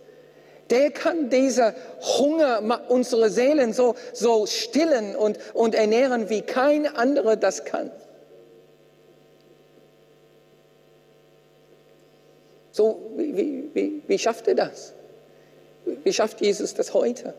der 0.70 0.90
kann 0.90 1.30
dieser 1.30 1.74
Hunger 2.18 2.80
unserer 2.88 3.30
Seelen 3.30 3.72
so, 3.72 3.94
so 4.12 4.46
stillen 4.46 5.14
und, 5.14 5.38
und 5.54 5.74
ernähren, 5.74 6.28
wie 6.28 6.42
kein 6.42 6.86
anderer 6.86 7.36
das 7.36 7.64
kann. 7.64 7.90
So, 12.72 13.10
wie, 13.16 13.70
wie, 13.72 14.02
wie 14.06 14.18
schafft 14.18 14.48
er 14.48 14.54
das? 14.54 14.92
Wie 15.84 16.12
schafft 16.12 16.40
Jesus 16.40 16.74
das 16.74 16.92
heute? 16.92 17.34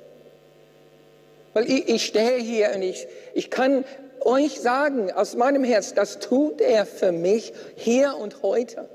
Weil 1.54 1.70
ich, 1.70 1.90
ich 1.90 2.06
stehe 2.06 2.38
hier 2.38 2.72
und 2.76 2.82
ich, 2.82 3.08
ich 3.34 3.50
kann 3.50 3.86
euch 4.22 4.60
sagen 4.60 5.12
aus 5.12 5.36
meinem 5.36 5.64
Herz, 5.64 5.94
das 5.94 6.20
tut 6.20 6.62
er 6.62 6.86
für 6.86 7.12
mich 7.12 7.54
hier 7.76 8.16
und 8.18 8.42
heute. 8.42 8.90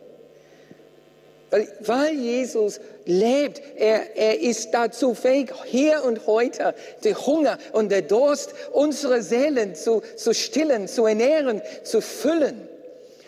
Weil, 1.50 1.68
weil 1.80 2.14
Jesus 2.14 2.80
lebt, 3.04 3.60
er, 3.76 4.16
er 4.16 4.40
ist 4.40 4.72
dazu 4.72 5.14
fähig, 5.14 5.52
hier 5.66 6.02
und 6.02 6.26
heute 6.26 6.74
den 7.04 7.14
Hunger 7.14 7.58
und 7.72 7.92
der 7.92 8.02
Durst 8.02 8.54
unserer 8.72 9.20
Seelen 9.20 9.74
zu, 9.74 10.02
zu 10.16 10.32
stillen, 10.32 10.88
zu 10.88 11.04
ernähren, 11.04 11.60
zu 11.82 12.00
füllen. 12.00 12.68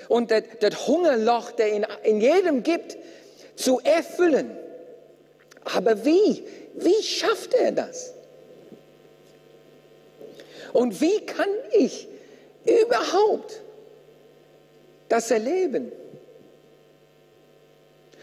Und 0.09 0.31
das, 0.31 0.43
das 0.61 0.87
Hungerloch, 0.87 1.51
der 1.53 1.73
in, 1.73 1.87
in 2.03 2.21
jedem 2.21 2.63
gibt, 2.63 2.97
zu 3.57 3.81
erfüllen. 3.81 4.57
Aber 5.65 6.05
wie? 6.05 6.45
Wie 6.75 7.03
schafft 7.03 7.53
er 7.55 7.73
das? 7.73 8.15
Und 10.75 11.01
wie 11.01 11.21
kann 11.21 11.49
ich 11.73 12.09
überhaupt 12.67 13.63
das 15.09 15.31
erleben? 15.31 15.93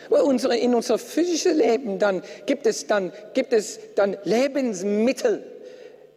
Unsere, 0.10 0.58
in 0.58 0.76
unser 0.76 0.98
physisches 0.98 1.56
Leben 1.56 1.98
dann 1.98 2.22
gibt 2.46 2.68
es 2.68 2.88
dann, 2.88 3.14
gibt 3.34 3.54
es 3.54 3.80
dann 3.96 4.18
Lebensmittel, 4.26 5.44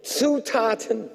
Zutaten, 0.02 1.08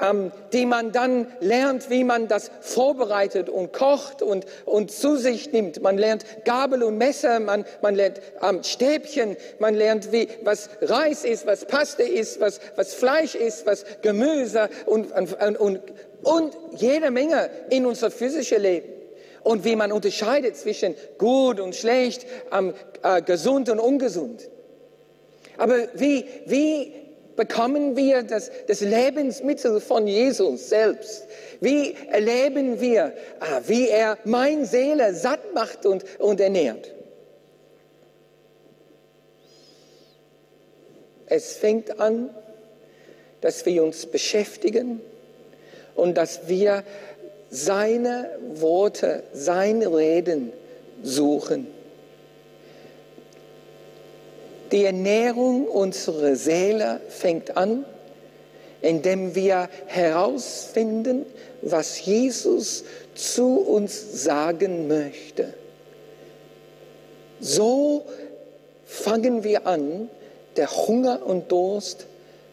ähm, 0.00 0.32
die 0.52 0.66
man 0.66 0.92
dann 0.92 1.26
lernt, 1.40 1.90
wie 1.90 2.04
man 2.04 2.28
das 2.28 2.50
vorbereitet 2.60 3.48
und 3.48 3.72
kocht 3.72 4.22
und, 4.22 4.46
und 4.64 4.90
zu 4.90 5.16
sich 5.16 5.52
nimmt. 5.52 5.82
Man 5.82 5.98
lernt 5.98 6.24
Gabel 6.44 6.82
und 6.82 6.98
Messer, 6.98 7.40
man, 7.40 7.64
man 7.82 7.94
lernt 7.94 8.20
ähm, 8.42 8.62
Stäbchen, 8.62 9.36
man 9.58 9.74
lernt, 9.74 10.12
wie, 10.12 10.28
was 10.44 10.68
Reis 10.82 11.24
ist, 11.24 11.46
was 11.46 11.64
Paste 11.64 12.02
ist, 12.02 12.40
was, 12.40 12.60
was 12.76 12.94
Fleisch 12.94 13.34
ist, 13.34 13.66
was 13.66 13.84
Gemüse 14.02 14.68
und, 14.86 15.12
und, 15.12 15.58
und, 15.58 15.80
und 16.22 16.56
jede 16.76 17.10
Menge 17.10 17.50
in 17.70 17.86
unser 17.86 18.10
physisches 18.10 18.58
Leben 18.58 18.88
und 19.42 19.64
wie 19.64 19.76
man 19.76 19.92
unterscheidet 19.92 20.56
zwischen 20.56 20.94
gut 21.18 21.60
und 21.60 21.74
schlecht, 21.74 22.26
ähm, 22.52 22.74
äh, 23.02 23.22
gesund 23.22 23.68
und 23.68 23.78
ungesund. 23.78 24.50
Aber 25.56 25.76
wie, 25.94 26.26
wie 26.46 26.92
bekommen 27.36 27.96
wir 27.96 28.22
das, 28.22 28.50
das 28.66 28.80
Lebensmittel 28.80 29.80
von 29.80 30.06
Jesus 30.06 30.68
selbst? 30.68 31.26
Wie 31.60 31.94
erleben 32.10 32.80
wir, 32.80 33.12
äh, 33.40 33.60
wie 33.66 33.88
er 33.88 34.18
meine 34.24 34.64
Seele 34.66 35.14
satt 35.14 35.54
macht 35.54 35.86
und, 35.86 36.04
und 36.18 36.40
ernährt? 36.40 36.92
Es 41.26 41.56
fängt 41.56 42.00
an, 42.00 42.30
dass 43.40 43.66
wir 43.66 43.82
uns 43.82 44.06
beschäftigen 44.06 45.00
und 45.94 46.16
dass 46.16 46.48
wir 46.48 46.84
seine 47.50 48.30
Worte, 48.54 49.22
sein 49.32 49.82
Reden 49.82 50.52
suchen. 51.02 51.75
Die 54.72 54.84
Ernährung 54.84 55.66
unserer 55.66 56.34
Seele 56.36 57.00
fängt 57.08 57.56
an, 57.56 57.84
indem 58.82 59.34
wir 59.34 59.68
herausfinden, 59.86 61.26
was 61.62 62.04
Jesus 62.04 62.84
zu 63.14 63.58
uns 63.60 64.24
sagen 64.24 64.88
möchte. 64.88 65.54
So 67.40 68.04
fangen 68.84 69.44
wir 69.44 69.66
an, 69.66 70.08
der 70.56 70.70
Hunger 70.70 71.24
und 71.24 71.50
Durst 71.52 72.06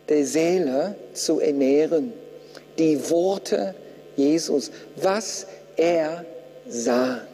der 0.09 0.25
Seele 0.25 0.95
zu 1.13 1.39
ernähren. 1.39 2.13
Die 2.77 3.09
Worte 3.09 3.75
Jesus, 4.15 4.71
was 4.95 5.47
er 5.77 6.25
sagt. 6.67 7.27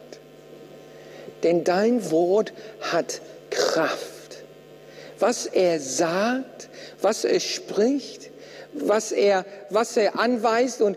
Denn 1.42 1.64
dein 1.64 2.10
Wort 2.10 2.52
hat 2.80 3.20
Kraft. 3.50 4.19
Was 5.20 5.46
er 5.46 5.78
sagt, 5.78 6.68
was 7.00 7.24
er 7.24 7.40
spricht, 7.40 8.30
was 8.72 9.12
er, 9.12 9.44
was 9.68 9.96
er 9.96 10.18
anweist 10.18 10.80
und 10.80 10.96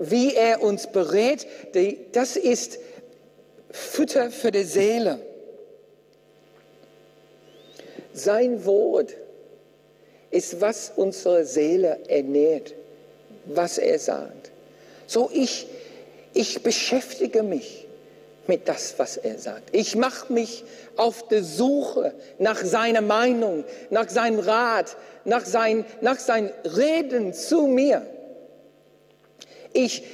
wie 0.00 0.34
er 0.34 0.62
uns 0.62 0.86
berät, 0.86 1.46
das 2.12 2.36
ist 2.36 2.78
Futter 3.70 4.30
für 4.30 4.52
die 4.52 4.64
Seele. 4.64 5.18
Sein 8.12 8.64
Wort 8.64 9.14
ist, 10.30 10.60
was 10.60 10.92
unsere 10.94 11.44
Seele 11.44 11.98
ernährt, 12.08 12.74
was 13.46 13.78
er 13.78 13.98
sagt. 13.98 14.52
So 15.06 15.30
ich, 15.32 15.66
ich 16.32 16.62
beschäftige 16.62 17.42
mich 17.42 17.83
mit 18.48 18.68
das, 18.68 18.94
was 18.98 19.16
er 19.16 19.38
sagt. 19.38 19.74
Ich 19.74 19.96
mache 19.96 20.32
mich 20.32 20.64
auf 20.96 21.28
der 21.28 21.42
Suche 21.42 22.14
nach 22.38 22.62
seiner 22.64 23.00
Meinung, 23.00 23.64
nach 23.90 24.08
seinem 24.08 24.40
Rat, 24.40 24.96
nach, 25.24 25.44
sein, 25.44 25.84
nach 26.00 26.18
seinem 26.18 26.50
Reden 26.64 27.32
zu 27.34 27.66
mir. 27.66 28.06
Ich, 29.72 30.04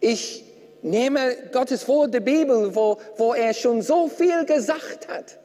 ich 0.00 0.44
nehme 0.82 1.36
Gottes 1.52 1.88
Wort 1.88 2.14
der 2.14 2.20
Bibel, 2.20 2.74
wo, 2.74 2.98
wo 3.16 3.34
er 3.34 3.54
schon 3.54 3.82
so 3.82 4.08
viel 4.08 4.44
gesagt 4.44 5.08
hat. 5.08 5.38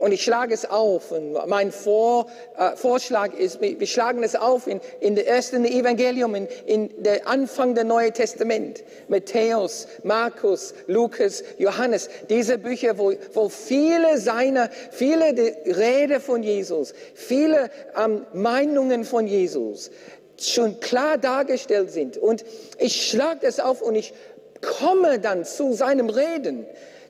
Und 0.00 0.12
ich 0.12 0.24
schlage 0.24 0.54
es 0.54 0.68
auf. 0.68 1.12
Und 1.12 1.34
mein 1.46 1.70
Vor, 1.70 2.26
äh, 2.56 2.74
Vorschlag 2.74 3.34
ist, 3.34 3.60
wir 3.60 3.86
schlagen 3.86 4.22
es 4.22 4.34
auf 4.34 4.66
in, 4.66 4.80
in 4.98 5.14
der 5.14 5.28
ersten 5.28 5.66
Evangelium, 5.66 6.34
in, 6.34 6.48
in 6.64 7.02
der 7.02 7.28
Anfang 7.28 7.74
des 7.74 7.84
Neuen 7.84 8.14
Testament. 8.14 8.82
Matthäus, 9.08 9.86
Markus, 10.02 10.72
Lukas, 10.86 11.44
Johannes. 11.58 12.08
Diese 12.30 12.56
Bücher, 12.56 12.96
wo, 12.96 13.12
wo 13.34 13.50
viele 13.50 14.16
seiner, 14.16 14.70
viele 14.90 15.36
Rede 15.66 16.18
von 16.18 16.42
Jesus, 16.42 16.94
viele 17.14 17.70
ähm, 17.94 18.24
Meinungen 18.32 19.04
von 19.04 19.26
Jesus 19.26 19.90
schon 20.38 20.80
klar 20.80 21.18
dargestellt 21.18 21.90
sind. 21.90 22.16
Und 22.16 22.42
ich 22.78 23.06
schlage 23.06 23.46
es 23.46 23.60
auf 23.60 23.82
und 23.82 23.96
ich 23.96 24.14
komme 24.62 25.18
dann 25.18 25.44
zu 25.44 25.74
seinem 25.74 26.08
Reden. 26.08 26.64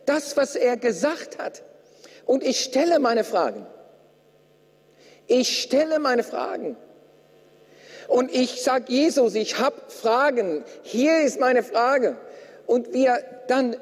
Das, 0.06 0.36
was 0.36 0.56
er 0.56 0.76
gesagt 0.76 1.38
hat. 1.38 1.62
Und 2.30 2.44
ich 2.44 2.60
stelle 2.60 3.00
meine 3.00 3.24
Fragen. 3.24 3.66
Ich 5.26 5.62
stelle 5.62 5.98
meine 5.98 6.22
Fragen. 6.22 6.76
Und 8.06 8.32
ich 8.32 8.62
sage 8.62 8.84
Jesus, 8.86 9.34
ich 9.34 9.58
habe 9.58 9.74
Fragen. 9.88 10.62
Hier 10.84 11.22
ist 11.22 11.40
meine 11.40 11.64
Frage. 11.64 12.16
Und 12.68 12.92
wir 12.92 13.18
dann 13.48 13.74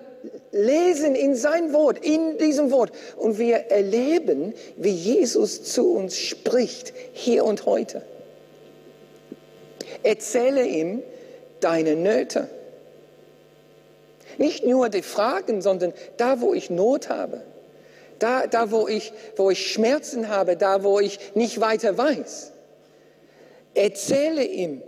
lesen 0.51 1.15
in 1.15 1.35
sein 1.35 1.75
Wort, 1.75 1.99
in 1.99 2.39
diesem 2.39 2.71
Wort. 2.71 2.91
Und 3.19 3.37
wir 3.39 3.71
erleben, 3.71 4.55
wie 4.79 4.93
Jesus 4.93 5.65
zu 5.65 5.93
uns 5.93 6.17
spricht, 6.17 6.95
hier 7.13 7.45
und 7.45 7.67
heute. 7.67 8.01
Erzähle 10.03 10.65
ihm 10.65 11.03
deine 11.61 11.97
Nöte. 11.97 12.49
Nicht 14.39 14.65
nur 14.65 14.89
die 14.89 15.03
Fragen, 15.03 15.61
sondern 15.61 15.93
da, 16.17 16.41
wo 16.41 16.55
ich 16.55 16.71
Not 16.71 17.11
habe. 17.11 17.43
Da, 18.19 18.47
da 18.47 18.71
wo, 18.71 18.89
ich, 18.89 19.13
wo 19.37 19.51
ich 19.51 19.71
Schmerzen 19.71 20.29
habe, 20.29 20.57
da, 20.57 20.83
wo 20.83 20.99
ich 21.01 21.19
nicht 21.35 21.61
weiter 21.61 21.97
weiß. 21.97 22.53
Erzähle 23.75 24.45
ihm, 24.45 24.83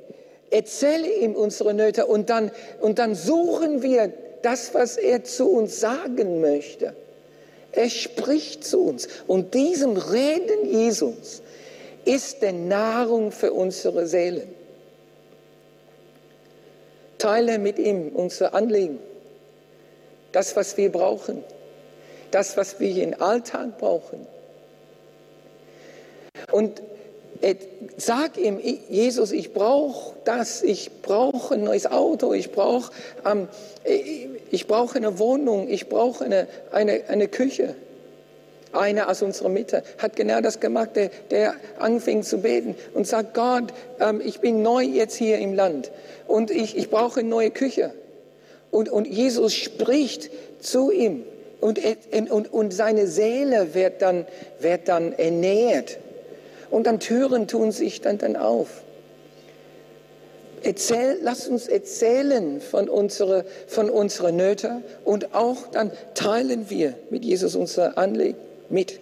erzähle 0.51 1.09
ihm 1.09 1.35
unsere 1.35 1.75
Nöte 1.75 2.07
und 2.07 2.29
dann, 2.31 2.51
und 2.81 2.99
dann 2.99 3.15
suchen 3.15 3.83
wir 3.83 4.13
das, 4.43 4.75
was 4.75 4.97
er 4.97 5.23
zu 5.23 5.49
uns 5.49 5.79
sagen 5.79 6.41
möchte. 6.41 6.95
Er 7.73 7.89
spricht 7.89 8.65
zu 8.65 8.81
uns. 8.81 9.07
Und 9.29 9.55
diesem 9.55 9.97
Reden 9.97 10.69
Jesus 10.69 11.43
ist 12.05 12.43
der 12.43 12.53
Nahrung 12.53 13.31
für 13.31 13.53
unsere 13.53 14.07
Seelen. 14.07 14.49
Teile 17.19 17.59
mit 17.59 17.79
ihm 17.79 18.09
unser 18.09 18.55
Anliegen, 18.55 18.99
das, 20.33 20.57
was 20.57 20.77
wir 20.77 20.91
brauchen 20.91 21.45
das, 22.31 22.57
was 22.57 22.81
wir 22.81 23.03
im 23.03 23.21
Alltag 23.21 23.79
brauchen. 23.79 24.27
Und 26.51 26.83
sag 27.97 28.37
ihm, 28.37 28.59
Jesus, 28.89 29.33
ich 29.33 29.53
brauche 29.53 30.15
das, 30.25 30.63
ich 30.63 31.03
brauche 31.03 31.55
ein 31.55 31.65
neues 31.65 31.87
Auto, 31.87 32.33
ich 32.35 32.53
brauche 32.53 32.93
ähm, 33.25 33.49
ich 34.51 34.67
brauch 34.67 34.95
eine 34.95 35.19
Wohnung, 35.19 35.69
ich 35.69 35.89
brauche 35.89 36.25
eine, 36.25 36.49
eine, 36.73 37.03
eine 37.09 37.29
Küche. 37.29 37.75
Einer 38.73 39.09
aus 39.09 39.23
unserer 39.23 39.49
Mitte 39.49 39.83
hat 39.99 40.15
genau 40.15 40.41
das 40.41 40.61
gemacht, 40.61 40.91
der, 40.95 41.11
der 41.31 41.55
anfing 41.79 42.23
zu 42.23 42.39
beten 42.39 42.77
und 42.95 43.07
sagt, 43.07 43.35
Gott, 43.35 43.73
ähm, 43.99 44.21
ich 44.25 44.41
bin 44.41 44.63
neu 44.63 44.83
jetzt 44.83 45.17
hier 45.17 45.39
im 45.39 45.55
Land 45.55 45.91
und 46.29 46.53
ich, 46.53 46.77
ich 46.77 46.89
brauche 46.89 47.21
eine 47.21 47.29
neue 47.29 47.51
Küche. 47.51 47.93
Und, 48.71 48.89
und 48.89 49.09
Jesus 49.09 49.55
spricht 49.55 50.31
zu 50.61 50.93
ihm 50.93 51.25
und, 51.61 51.79
und, 52.31 52.53
und 52.53 52.73
seine 52.73 53.07
Seele 53.07 53.75
wird 53.75 54.03
dann, 54.03 54.27
wird 54.61 54.89
dann 54.89 55.13
ernährt. 55.13 55.99
Und 56.71 56.87
dann 56.87 57.01
Türen 57.01 57.49
tun 57.49 57.73
sich 57.73 58.01
dann, 58.01 58.19
dann 58.19 58.37
auf. 58.37 58.83
Erzähl, 60.63 61.19
lass 61.23 61.49
uns 61.49 61.69
erzählen 61.69 62.61
von 62.61 62.89
unseren 62.89 63.45
von 63.67 63.89
unsere 63.89 64.31
Nöten 64.31 64.85
und 65.05 65.35
auch 65.35 65.69
dann 65.69 65.91
teilen 66.15 66.69
wir 66.69 66.95
mit 67.09 67.25
Jesus 67.25 67.57
unser 67.57 67.97
Anliegen 67.97 68.37
mit. 68.69 69.01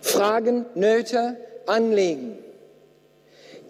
Fragen, 0.00 0.66
Nöte, 0.74 1.36
Anliegen. 1.66 2.38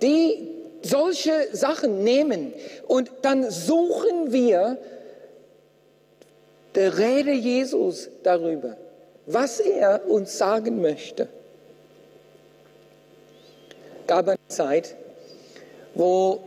Die 0.03 0.49
solche 0.83 1.33
Sachen 1.53 2.05
nehmen 2.05 2.53
und 2.87 3.11
dann 3.23 3.51
suchen 3.51 4.33
wir 4.33 4.79
der 6.77 6.99
Rede 6.99 7.33
Jesus 7.33 8.09
darüber, 8.23 8.77
was 9.27 9.61
er 9.61 10.09
uns 10.09 10.39
sagen 10.39 10.81
möchte. 10.83 11.29
Gab 14.07 14.29
eine 14.29 14.39
Zeit, 14.49 14.95
wo 15.95 16.41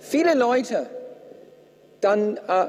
viele 0.00 0.34
Leute 0.34 0.86
dann 2.00 2.36
äh, 2.36 2.66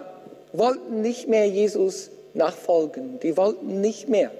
wollten 0.51 1.01
nicht 1.01 1.27
mehr 1.27 1.47
Jesus 1.47 2.09
nachfolgen. 2.33 3.19
Die 3.21 3.37
wollten 3.37 3.79
nicht 3.79 4.09
mehr 4.09 4.31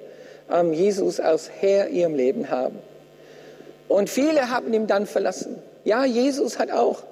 ähm, 0.52 0.74
Jesus 0.74 1.20
als 1.20 1.50
Herr 1.62 1.90
ihrem 1.90 2.16
Leben 2.16 2.50
haben. 2.50 2.80
Und 3.88 4.10
viele 4.10 4.50
haben 4.50 4.74
ihn 4.74 4.88
dann 4.88 5.06
verlassen. 5.06 5.62
Ja, 5.86 6.04
Jesus 6.04 6.60
hat 6.60 6.72
auch 6.72 7.04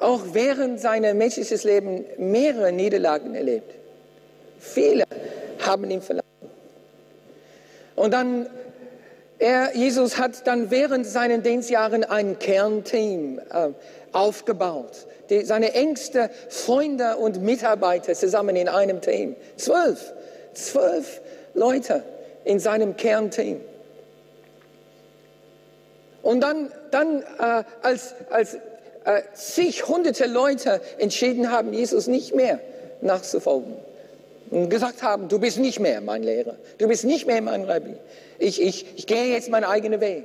auch 0.00 0.20
während 0.32 0.80
seines 0.80 1.14
menschlichen 1.14 1.58
Lebens 1.62 2.02
mehrere 2.18 2.72
Niederlagen 2.72 3.34
erlebt. 3.34 3.74
Viele 4.58 5.04
haben 5.64 5.90
ihn 5.90 6.02
verlassen. 6.02 6.26
Und 7.96 8.12
dann, 8.12 8.46
er, 9.38 9.76
Jesus 9.76 10.18
hat 10.18 10.46
dann 10.46 10.70
während 10.70 11.06
seinen 11.06 11.42
Dienstjahren 11.42 12.04
ein 12.04 12.38
Kernteam 12.38 13.38
äh, 13.38 13.68
aufgebaut. 14.12 15.06
Die, 15.28 15.44
seine 15.44 15.74
engsten 15.74 16.30
Freunde 16.48 17.16
und 17.16 17.42
Mitarbeiter 17.42 18.14
zusammen 18.14 18.56
in 18.56 18.68
einem 18.68 19.00
Team. 19.00 19.36
Zwölf, 19.56 20.12
zwölf 20.54 21.20
Leute 21.54 22.02
in 22.44 22.58
seinem 22.58 22.96
Kernteam. 22.96 23.60
Und 26.22 26.40
dann, 26.40 26.70
dann 26.90 27.22
äh, 27.22 27.64
als, 27.82 28.14
als 28.30 28.58
äh, 29.04 29.22
zig 29.34 29.88
hunderte 29.88 30.26
Leute 30.26 30.80
entschieden 30.98 31.50
haben, 31.50 31.72
Jesus 31.72 32.06
nicht 32.06 32.34
mehr 32.34 32.60
nachzufolgen. 33.00 33.74
Und 34.50 34.68
gesagt 34.68 35.02
haben, 35.02 35.28
du 35.28 35.38
bist 35.38 35.58
nicht 35.58 35.78
mehr 35.78 36.00
mein 36.00 36.22
Lehrer, 36.22 36.56
du 36.78 36.88
bist 36.88 37.04
nicht 37.04 37.26
mehr 37.26 37.40
mein 37.40 37.64
Rabbi. 37.64 37.94
Ich, 38.38 38.60
ich, 38.60 38.86
ich 38.96 39.06
gehe 39.06 39.26
jetzt 39.26 39.48
meinen 39.48 39.64
eigenen 39.64 40.00
Weg. 40.00 40.24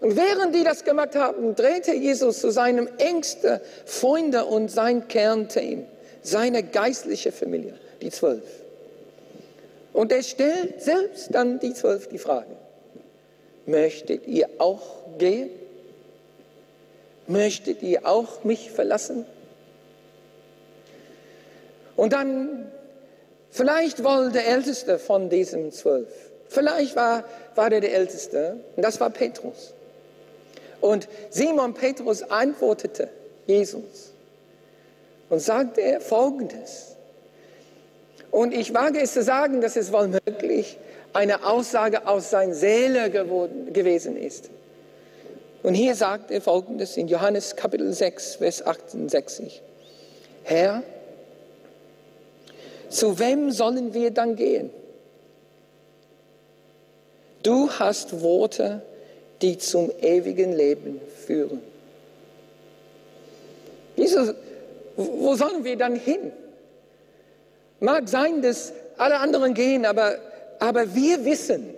Und 0.00 0.16
während 0.16 0.54
die 0.54 0.64
das 0.64 0.84
gemacht 0.84 1.16
haben, 1.16 1.54
drehte 1.54 1.94
Jesus 1.94 2.40
zu 2.40 2.50
seinem 2.50 2.88
engsten 2.98 3.60
Freunde 3.86 4.44
und 4.44 4.70
sein 4.70 5.08
Kernteam, 5.08 5.86
seine 6.22 6.62
geistliche 6.62 7.32
Familie, 7.32 7.74
die 8.02 8.10
Zwölf. 8.10 8.44
Und 9.92 10.12
er 10.12 10.22
stellt 10.22 10.82
selbst 10.82 11.28
dann 11.34 11.58
die 11.58 11.72
Zwölf 11.72 12.08
die 12.08 12.18
Frage, 12.18 12.50
möchtet 13.66 14.26
ihr 14.26 14.48
auch 14.58 14.82
gehen? 15.18 15.50
Möchtet 17.26 17.82
ihr 17.82 18.06
auch 18.06 18.44
mich 18.44 18.70
verlassen? 18.70 19.24
Und 21.96 22.12
dann, 22.12 22.70
vielleicht 23.50 24.04
war 24.04 24.30
der 24.30 24.46
Älteste 24.46 24.98
von 24.98 25.30
diesen 25.30 25.72
zwölf. 25.72 26.08
Vielleicht 26.48 26.96
war, 26.96 27.24
war 27.54 27.70
der 27.70 27.80
der 27.80 27.94
Älteste. 27.94 28.56
Und 28.76 28.82
das 28.82 29.00
war 29.00 29.10
Petrus. 29.10 29.72
Und 30.80 31.08
Simon 31.30 31.74
Petrus 31.74 32.22
antwortete 32.22 33.08
Jesus 33.46 34.12
und 35.30 35.40
sagte 35.40 35.80
er 35.80 36.00
Folgendes. 36.00 36.96
Und 38.30 38.52
ich 38.52 38.74
wage 38.74 39.00
es 39.00 39.14
zu 39.14 39.22
sagen, 39.22 39.60
dass 39.60 39.76
es 39.76 39.92
wohl 39.92 40.08
möglich 40.08 40.76
eine 41.12 41.46
Aussage 41.46 42.06
aus 42.06 42.30
seiner 42.30 42.54
Seele 42.54 43.10
geworden, 43.10 43.72
gewesen 43.72 44.16
ist. 44.16 44.50
Und 45.64 45.72
hier 45.72 45.94
sagt 45.94 46.30
er 46.30 46.42
folgendes 46.42 46.98
in 46.98 47.08
Johannes 47.08 47.56
Kapitel 47.56 47.90
6, 47.90 48.34
Vers 48.34 48.66
68. 48.66 49.62
Herr, 50.42 50.82
zu 52.90 53.18
wem 53.18 53.50
sollen 53.50 53.94
wir 53.94 54.10
dann 54.10 54.36
gehen? 54.36 54.68
Du 57.42 57.70
hast 57.70 58.20
Worte, 58.20 58.82
die 59.40 59.56
zum 59.56 59.90
ewigen 60.02 60.52
Leben 60.52 61.00
führen. 61.24 61.62
Jesus, 63.96 64.34
wo 64.96 65.34
sollen 65.34 65.64
wir 65.64 65.78
dann 65.78 65.96
hin? 65.96 66.30
Mag 67.80 68.06
sein, 68.10 68.42
dass 68.42 68.74
alle 68.98 69.18
anderen 69.18 69.54
gehen, 69.54 69.86
aber, 69.86 70.18
aber 70.58 70.94
wir 70.94 71.24
wissen, 71.24 71.73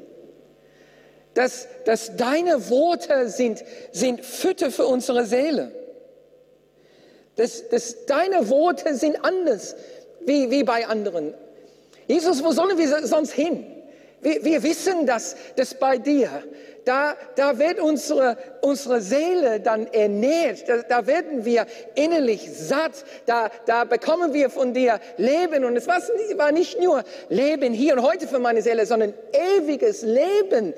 dass, 1.37 1.69
dass 1.85 2.17
deine 2.17 2.71
Worte 2.71 3.29
sind, 3.29 3.63
sind 3.93 4.25
Fütter 4.25 4.71
für 4.71 4.87
unsere 4.87 5.27
Seele. 5.27 5.71
Dass, 7.37 7.69
dass 7.69 8.07
deine 8.07 8.49
Worte 8.49 8.95
sind 8.95 9.23
anders 9.23 9.77
wie, 10.25 10.51
wie 10.51 10.65
bei 10.65 10.87
anderen. 10.87 11.35
Jesus, 12.07 12.43
wo 12.43 12.53
sollen 12.53 12.79
wir 12.79 13.07
sonst 13.07 13.33
hin? 13.33 13.67
Wir, 14.23 14.43
wir 14.45 14.63
wissen, 14.63 15.05
dass, 15.05 15.37
dass 15.57 15.75
bei 15.75 15.99
dir, 15.99 16.31
da, 16.87 17.15
da 17.35 17.59
wird 17.59 17.81
unsere, 17.81 18.39
unsere 18.63 19.03
Seele 19.03 19.61
dann 19.61 19.89
ernährt, 19.89 20.67
da, 20.67 20.79
da 20.89 21.07
werden 21.07 21.45
wir 21.45 21.67
innerlich 21.97 22.49
satt, 22.51 23.05
da, 23.27 23.51
da 23.67 23.85
bekommen 23.85 24.33
wir 24.33 24.49
von 24.49 24.73
dir 24.73 25.01
Leben. 25.19 25.67
Und 25.67 25.77
es 25.77 25.87
war 25.87 26.53
nicht 26.53 26.81
nur 26.81 27.05
Leben 27.29 27.75
hier 27.75 27.93
und 27.93 28.03
heute 28.03 28.27
für 28.27 28.39
meine 28.39 28.63
Seele, 28.63 28.87
sondern 28.87 29.13
ewiges 29.59 30.01
Leben 30.01 30.73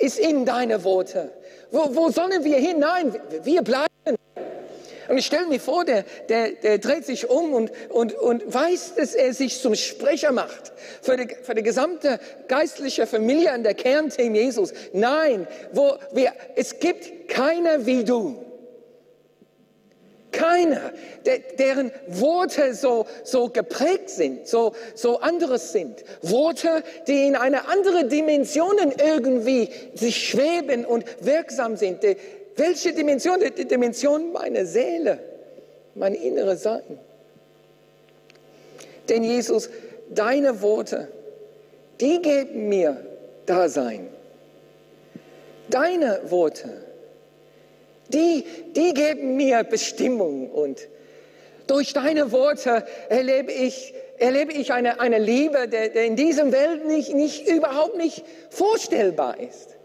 ist 0.00 0.18
in 0.18 0.44
deine 0.44 0.84
Worte. 0.84 1.30
Wo, 1.70 1.94
wo 1.94 2.10
sollen 2.10 2.44
wir 2.44 2.56
hinein? 2.56 3.14
Wir 3.44 3.62
bleiben. 3.62 3.86
Und 5.08 5.18
ich 5.18 5.26
stelle 5.26 5.46
mir 5.46 5.58
vor, 5.58 5.84
der, 5.84 6.04
der, 6.28 6.52
der 6.52 6.78
dreht 6.78 7.04
sich 7.04 7.28
um 7.28 7.52
und, 7.52 7.72
und, 7.88 8.14
und 8.14 8.54
weiß, 8.54 8.94
dass 8.94 9.14
er 9.16 9.34
sich 9.34 9.60
zum 9.60 9.74
Sprecher 9.74 10.30
macht 10.30 10.72
für 11.02 11.16
die, 11.16 11.34
für 11.42 11.54
die 11.54 11.64
gesamte 11.64 12.20
geistliche 12.46 13.08
Familie 13.08 13.50
an 13.50 13.64
der 13.64 13.74
Kernteam 13.74 14.36
Jesus. 14.36 14.72
Nein, 14.92 15.48
wo 15.72 15.96
wir, 16.12 16.32
es 16.54 16.78
gibt 16.78 17.28
keiner 17.28 17.86
wie 17.86 18.04
du. 18.04 18.49
Keiner, 20.32 20.92
der, 21.26 21.38
deren 21.58 21.90
Worte 22.06 22.74
so, 22.74 23.06
so 23.24 23.48
geprägt 23.48 24.10
sind, 24.10 24.46
so, 24.46 24.72
so 24.94 25.20
anderes 25.20 25.72
sind. 25.72 26.04
Worte, 26.22 26.82
die 27.06 27.26
in 27.26 27.36
eine 27.36 27.68
andere 27.68 28.04
Dimensionen 28.06 28.92
irgendwie 29.04 29.68
sich 29.94 30.28
schweben 30.28 30.84
und 30.84 31.04
wirksam 31.24 31.76
sind. 31.76 32.02
Die, 32.02 32.16
welche 32.56 32.92
Dimension? 32.92 33.38
Die 33.40 33.66
Dimension 33.66 34.32
meiner 34.32 34.66
Seele, 34.66 35.18
mein 35.94 36.14
inneres 36.14 36.62
Sein. 36.62 36.98
Denn 39.08 39.24
Jesus, 39.24 39.70
deine 40.10 40.62
Worte, 40.62 41.08
die 42.00 42.22
geben 42.22 42.68
mir 42.68 42.96
Dasein. 43.46 44.08
Deine 45.68 46.20
Worte, 46.28 46.68
die, 48.14 48.44
die 48.76 48.94
geben 48.94 49.36
mir 49.36 49.64
Bestimmung 49.64 50.50
und 50.50 50.78
durch 51.66 51.92
deine 51.92 52.32
Worte 52.32 52.84
erlebe 53.08 53.52
ich, 53.52 53.94
erlebe 54.18 54.52
ich 54.52 54.72
eine, 54.72 55.00
eine 55.00 55.18
Liebe, 55.18 55.68
der, 55.68 55.88
der 55.88 56.04
in 56.04 56.16
diesem 56.16 56.50
Welt 56.52 56.84
nicht, 56.86 57.14
nicht, 57.14 57.48
überhaupt 57.48 57.96
nicht 57.96 58.24
vorstellbar 58.50 59.38
ist. 59.38 59.76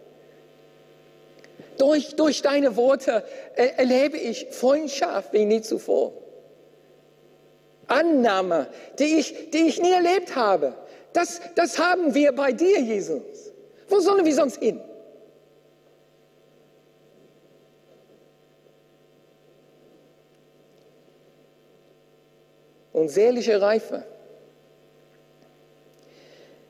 Durch, 1.77 2.15
durch 2.15 2.41
deine 2.41 2.75
Worte 2.75 3.23
erlebe 3.55 4.17
ich 4.17 4.47
Freundschaft 4.49 5.33
wie 5.33 5.45
nie 5.45 5.61
zuvor. 5.61 6.13
Annahme, 7.87 8.67
die 8.97 9.19
ich, 9.19 9.51
die 9.51 9.67
ich 9.67 9.79
nie 9.79 9.91
erlebt 9.91 10.35
habe. 10.35 10.73
Das, 11.13 11.39
das 11.55 11.77
haben 11.77 12.13
wir 12.15 12.31
bei 12.31 12.51
dir, 12.51 12.79
Jesus. 12.79 13.53
Wo 13.87 13.99
sollen 13.99 14.25
wir 14.25 14.33
sonst 14.33 14.57
hin? 14.57 14.81
Und 22.95 23.09
seelische 23.09 23.59
Reife. 23.59 24.05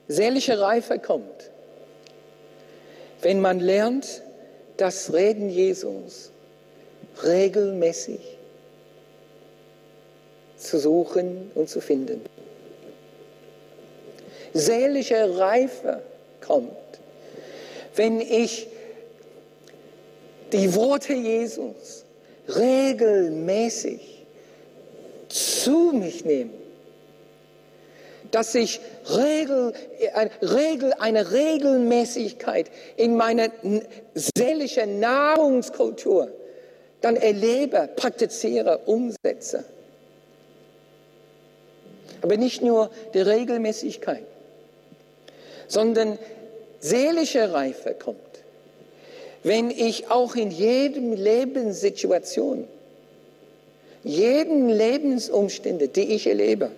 Seelische 0.07 0.59
Reife 0.59 0.97
kommt, 0.97 1.51
wenn 3.21 3.41
man 3.41 3.59
lernt, 3.59 4.23
das 4.77 5.13
Reden 5.13 5.51
Jesus 5.51 6.31
regelmäßig 7.23 8.21
zu 10.57 10.79
suchen 10.79 11.51
und 11.53 11.69
zu 11.69 11.79
finden. 11.79 12.21
Seelische 14.51 15.38
Reife 15.38 16.01
kommt, 16.41 16.71
wenn 17.95 18.19
ich 18.19 18.65
die 20.51 20.73
Worte 20.73 21.13
Jesus 21.13 22.03
regelmäßig 22.47 24.14
zu 25.35 25.91
mich 25.93 26.25
nehme 26.25 26.51
dass 28.35 28.53
ich 28.53 28.81
Regel, 29.09 29.73
eine 30.99 31.31
Regelmäßigkeit 31.31 32.69
in 32.97 33.15
meiner 33.15 33.49
seelischen 34.13 34.99
Nahrungskultur 34.99 36.29
dann 36.99 37.15
erlebe, 37.15 37.89
praktiziere, 37.95 38.79
umsetze. 38.79 39.63
Aber 42.21 42.35
nicht 42.35 42.61
nur 42.61 42.89
die 43.13 43.21
Regelmäßigkeit, 43.21 44.25
sondern 45.67 46.19
seelische 46.81 47.53
Reife 47.53 47.93
kommt, 47.93 48.17
wenn 49.43 49.69
ich 49.69 50.11
auch 50.11 50.35
in 50.35 50.51
jedem 50.51 51.13
Lebenssituation, 51.13 52.67
jeden 54.05 54.69
Lebensumstände, 54.69 55.89
die 55.89 56.13
ich 56.13 56.27
erlebe, 56.27 56.71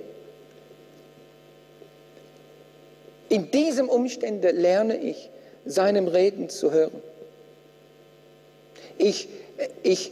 In 3.29 3.51
diesem 3.51 3.89
Umstände 3.89 4.51
lerne 4.51 4.97
ich, 4.97 5.29
seinem 5.65 6.07
Reden 6.07 6.49
zu 6.49 6.71
hören. 6.71 7.01
Ich, 8.97 9.27
ich, 9.83 10.11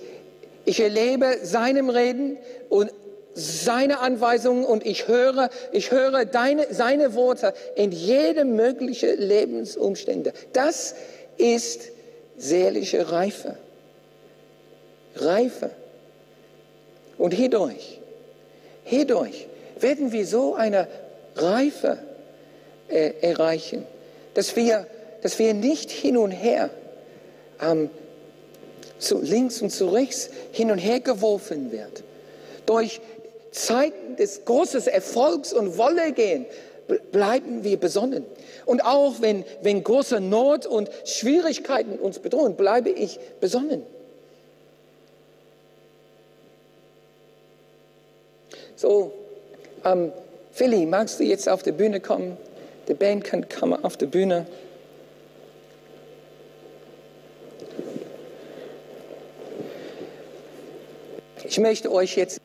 ich 0.65 0.79
erlebe 0.81 1.39
seinem 1.43 1.89
Reden 1.89 2.37
und 2.69 2.91
seine 3.33 3.99
Anweisungen 3.99 4.65
und 4.65 4.85
ich 4.85 5.07
höre, 5.07 5.49
ich 5.71 5.91
höre 5.91 6.25
deine, 6.25 6.67
seine 6.73 7.15
Worte 7.15 7.53
in 7.75 7.91
jedem 7.91 8.55
möglichen 8.55 9.17
Lebensumstände. 9.17 10.33
Das 10.53 10.95
ist 11.37 11.91
seelische 12.37 13.11
Reife. 13.11 13.57
Reife. 15.15 15.71
Und 17.17 17.33
hierdurch, 17.33 17.99
hierdurch 18.83 19.47
werden 19.79 20.11
wir 20.11 20.25
so 20.25 20.55
eine 20.55 20.87
Reife 21.35 21.97
äh, 22.87 23.13
erreichen. 23.21 23.85
Dass 24.33 24.55
wir, 24.55 24.87
dass 25.21 25.39
wir 25.39 25.53
nicht 25.53 25.91
hin 25.91 26.17
und 26.17 26.31
her, 26.31 26.69
ähm, 27.61 27.89
zu 28.97 29.21
links 29.21 29.61
und 29.61 29.71
zu 29.71 29.87
rechts 29.87 30.29
hin 30.51 30.71
und 30.71 30.77
her 30.77 30.99
geworfen 30.99 31.71
werden. 31.71 32.03
Durch 32.65 33.01
Zeiten 33.51 34.15
des 34.17 34.45
großen 34.45 34.87
Erfolgs 34.87 35.53
und 35.53 35.77
Wollegehen 35.77 36.45
bleiben 37.11 37.63
wir 37.63 37.77
besonnen. 37.77 38.25
Und 38.65 38.83
auch 38.83 39.21
wenn, 39.21 39.43
wenn 39.61 39.83
große 39.83 40.19
Not 40.19 40.65
und 40.65 40.89
Schwierigkeiten 41.05 41.97
uns 41.99 42.19
bedrohen, 42.19 42.55
bleibe 42.55 42.89
ich 42.89 43.19
besonnen. 43.39 43.83
So, 48.85 49.11
ähm, 49.83 50.11
Philly, 50.51 50.85
magst 50.85 51.19
du 51.19 51.23
jetzt 51.23 51.49
auf 51.49 51.63
die 51.63 51.71
Bühne 51.71 51.99
kommen? 51.99 52.37
Die 52.87 52.93
Band 52.93 53.23
kann 53.23 53.49
kommen 53.49 53.83
auf 53.83 53.97
die 53.97 54.05
Bühne. 54.05 54.45
Ich 61.43 61.57
möchte 61.57 61.91
euch 61.91 62.15
jetzt 62.15 62.39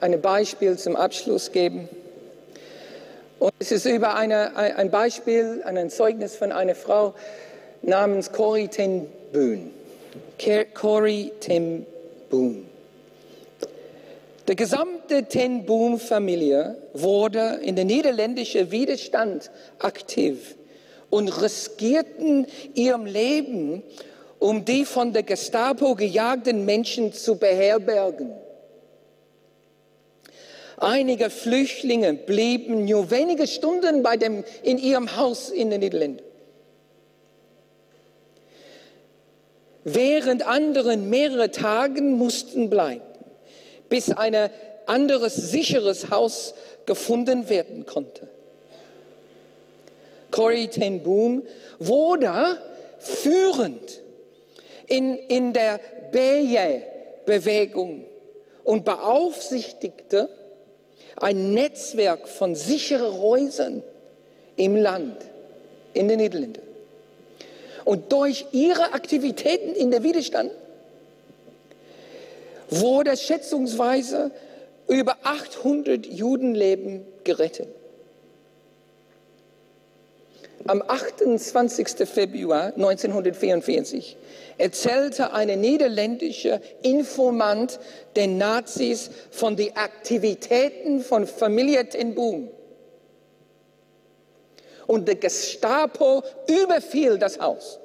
ein 0.00 0.20
Beispiel 0.20 0.78
zum 0.78 0.94
Abschluss 0.94 1.50
geben. 1.50 1.88
Und 3.40 3.52
es 3.58 3.72
ist 3.72 3.84
über 3.84 4.14
eine, 4.14 4.54
ein 4.54 4.92
Beispiel, 4.92 5.64
ein 5.64 5.90
Zeugnis 5.90 6.36
von 6.36 6.52
einer 6.52 6.76
Frau 6.76 7.12
namens 7.82 8.30
Corrie 8.30 8.68
ten 8.68 9.08
Boom. 9.32 9.72
Corrie 10.74 11.32
ten 11.40 11.84
Boom. 12.30 12.71
Die 14.52 14.56
gesamte 14.56 15.24
Ten 15.24 15.64
Boom-Familie 15.64 16.76
wurde 16.92 17.60
in 17.62 17.74
der 17.74 17.86
niederländischen 17.86 18.70
Widerstand 18.70 19.50
aktiv 19.78 20.56
und 21.08 21.28
riskierten 21.40 22.46
ihrem 22.74 23.06
Leben, 23.06 23.82
um 24.38 24.66
die 24.66 24.84
von 24.84 25.14
der 25.14 25.22
Gestapo 25.22 25.94
gejagten 25.94 26.66
Menschen 26.66 27.14
zu 27.14 27.36
beherbergen. 27.36 28.30
Einige 30.76 31.30
Flüchtlinge 31.30 32.12
blieben 32.12 32.84
nur 32.84 33.10
wenige 33.10 33.46
Stunden 33.46 34.02
bei 34.02 34.18
dem, 34.18 34.44
in 34.62 34.76
ihrem 34.76 35.16
Haus 35.16 35.48
in 35.48 35.70
den 35.70 35.80
Niederlanden. 35.80 36.20
Während 39.84 40.46
anderen 40.46 41.08
mehrere 41.08 41.50
Tage 41.50 42.02
mussten 42.02 42.68
bleiben 42.68 43.11
bis 43.92 44.10
ein 44.10 44.34
anderes 44.86 45.36
sicheres 45.36 46.08
Haus 46.08 46.54
gefunden 46.86 47.50
werden 47.50 47.84
konnte. 47.84 48.26
Corrie 50.30 50.68
ten 50.68 51.02
Boom 51.02 51.42
wurde 51.78 52.56
führend 52.98 54.00
in, 54.86 55.18
in 55.18 55.52
der 55.52 55.78
Bewegung 57.26 58.06
und 58.64 58.86
beaufsichtigte 58.86 60.30
ein 61.16 61.52
Netzwerk 61.52 62.26
von 62.28 62.54
sicheren 62.54 63.20
Häusern 63.20 63.82
im 64.56 64.74
Land, 64.74 65.18
in 65.92 66.08
den 66.08 66.18
Niederlanden. 66.18 66.62
Und 67.84 68.10
durch 68.10 68.46
ihre 68.52 68.94
Aktivitäten 68.94 69.74
in 69.74 69.90
der 69.90 70.02
Widerstand 70.02 70.50
wurde 72.80 73.16
schätzungsweise 73.16 74.30
über 74.88 75.16
800 75.22 76.06
Judenleben 76.06 77.04
gerettet. 77.24 77.68
Am 80.66 80.80
28. 80.86 82.08
Februar 82.08 82.66
1944 82.66 84.16
erzählte 84.58 85.32
eine 85.32 85.56
niederländische 85.56 86.60
Informant 86.82 87.80
den 88.14 88.38
Nazis 88.38 89.10
von 89.32 89.56
den 89.56 89.76
Aktivitäten 89.76 91.00
von 91.00 91.26
Familie 91.26 91.88
Ten 91.88 92.14
Boom. 92.14 92.48
Und 94.86 95.08
der 95.08 95.16
Gestapo 95.16 96.22
überfiel 96.46 97.18
das 97.18 97.40
Haus. 97.40 97.80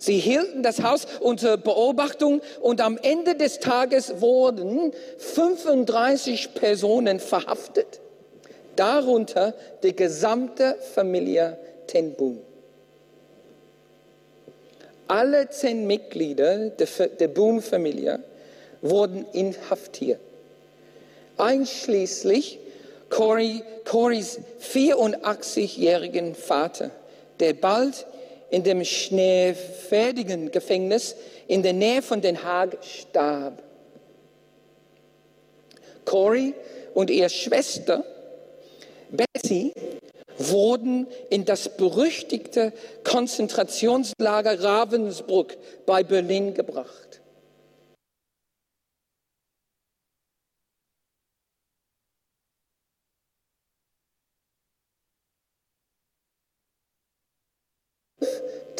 Sie 0.00 0.18
hielten 0.18 0.62
das 0.62 0.82
Haus 0.82 1.06
unter 1.20 1.58
Beobachtung 1.58 2.40
und 2.62 2.80
am 2.80 2.96
Ende 2.96 3.34
des 3.34 3.60
Tages 3.60 4.22
wurden 4.22 4.94
35 5.18 6.54
Personen 6.54 7.20
verhaftet, 7.20 8.00
darunter 8.76 9.52
die 9.82 9.94
gesamte 9.94 10.76
Familie 10.94 11.58
Ten 11.86 12.14
Boom. 12.14 12.40
Alle 15.06 15.50
zehn 15.50 15.86
Mitglieder 15.86 16.70
der 16.70 17.28
Boom-Familie 17.28 18.20
wurden 18.80 19.26
inhaftiert, 19.34 20.20
einschließlich 21.36 22.58
Corys 23.10 24.38
84-jährigen 24.62 26.34
Vater, 26.34 26.90
der 27.38 27.52
bald 27.52 28.06
in 28.50 28.62
dem 28.62 28.84
schneefertigen 28.84 30.50
Gefängnis 30.50 31.16
in 31.46 31.62
der 31.62 31.72
Nähe 31.72 32.02
von 32.02 32.20
Den 32.20 32.42
Haag 32.42 32.78
starb. 32.82 33.62
Corey 36.04 36.54
und 36.94 37.10
ihre 37.10 37.30
Schwester 37.30 38.04
Bessie 39.10 39.72
wurden 40.38 41.06
in 41.28 41.44
das 41.44 41.76
berüchtigte 41.76 42.72
Konzentrationslager 43.04 44.62
Ravensbrück 44.62 45.56
bei 45.86 46.02
Berlin 46.02 46.54
gebracht. 46.54 47.19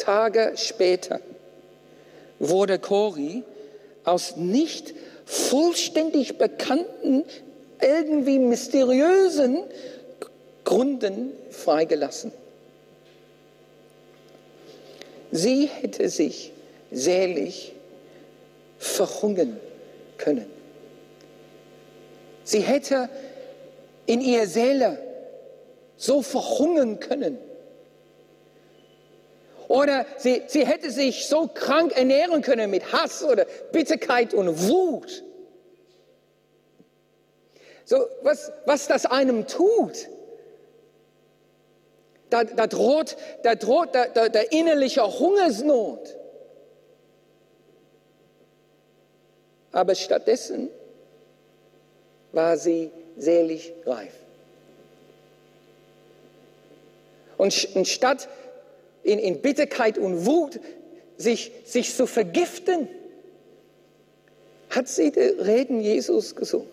Tage 0.01 0.53
später 0.55 1.21
wurde 2.39 2.79
Cori 2.79 3.43
aus 4.03 4.35
nicht 4.35 4.95
vollständig 5.25 6.39
bekannten, 6.39 7.23
irgendwie 7.79 8.39
mysteriösen 8.39 9.59
Gründen 10.63 11.33
freigelassen. 11.51 12.31
Sie 15.31 15.67
hätte 15.67 16.09
sich 16.09 16.51
selig 16.91 17.73
verhungern 18.79 19.59
können. 20.17 20.47
Sie 22.43 22.61
hätte 22.61 23.07
in 24.07 24.19
ihrer 24.19 24.47
Seele 24.47 24.97
so 25.95 26.23
verhungern 26.23 26.99
können 26.99 27.37
oder 29.71 30.05
sie, 30.17 30.43
sie 30.47 30.65
hätte 30.65 30.91
sich 30.91 31.27
so 31.27 31.47
krank 31.47 31.95
ernähren 31.95 32.41
können 32.41 32.69
mit 32.69 32.91
Hass 32.91 33.23
oder 33.23 33.45
Bitterkeit 33.71 34.33
und 34.33 34.67
Wut. 34.67 35.23
So, 37.85 38.05
was, 38.21 38.51
was 38.65 38.87
das 38.87 39.05
einem 39.05 39.47
tut, 39.47 40.07
da, 42.29 42.43
da 42.43 42.67
droht, 42.67 43.17
da 43.43 43.55
droht 43.55 43.93
der, 43.93 44.09
der, 44.09 44.29
der 44.29 44.51
innerliche 44.51 45.03
Hungersnot. 45.19 46.17
Aber 49.71 49.95
stattdessen 49.95 50.69
war 52.31 52.57
sie 52.57 52.91
selig 53.17 53.73
reif. 53.85 54.13
Und 57.37 57.51
statt 57.51 58.29
in, 59.03 59.19
in 59.19 59.41
Bitterkeit 59.41 59.97
und 59.97 60.25
Wut 60.25 60.59
sich, 61.17 61.51
sich 61.65 61.95
zu 61.95 62.07
vergiften, 62.07 62.87
hat 64.69 64.87
sie 64.87 65.11
die 65.11 65.19
Reden 65.19 65.81
Jesus 65.81 66.35
gesucht. 66.35 66.67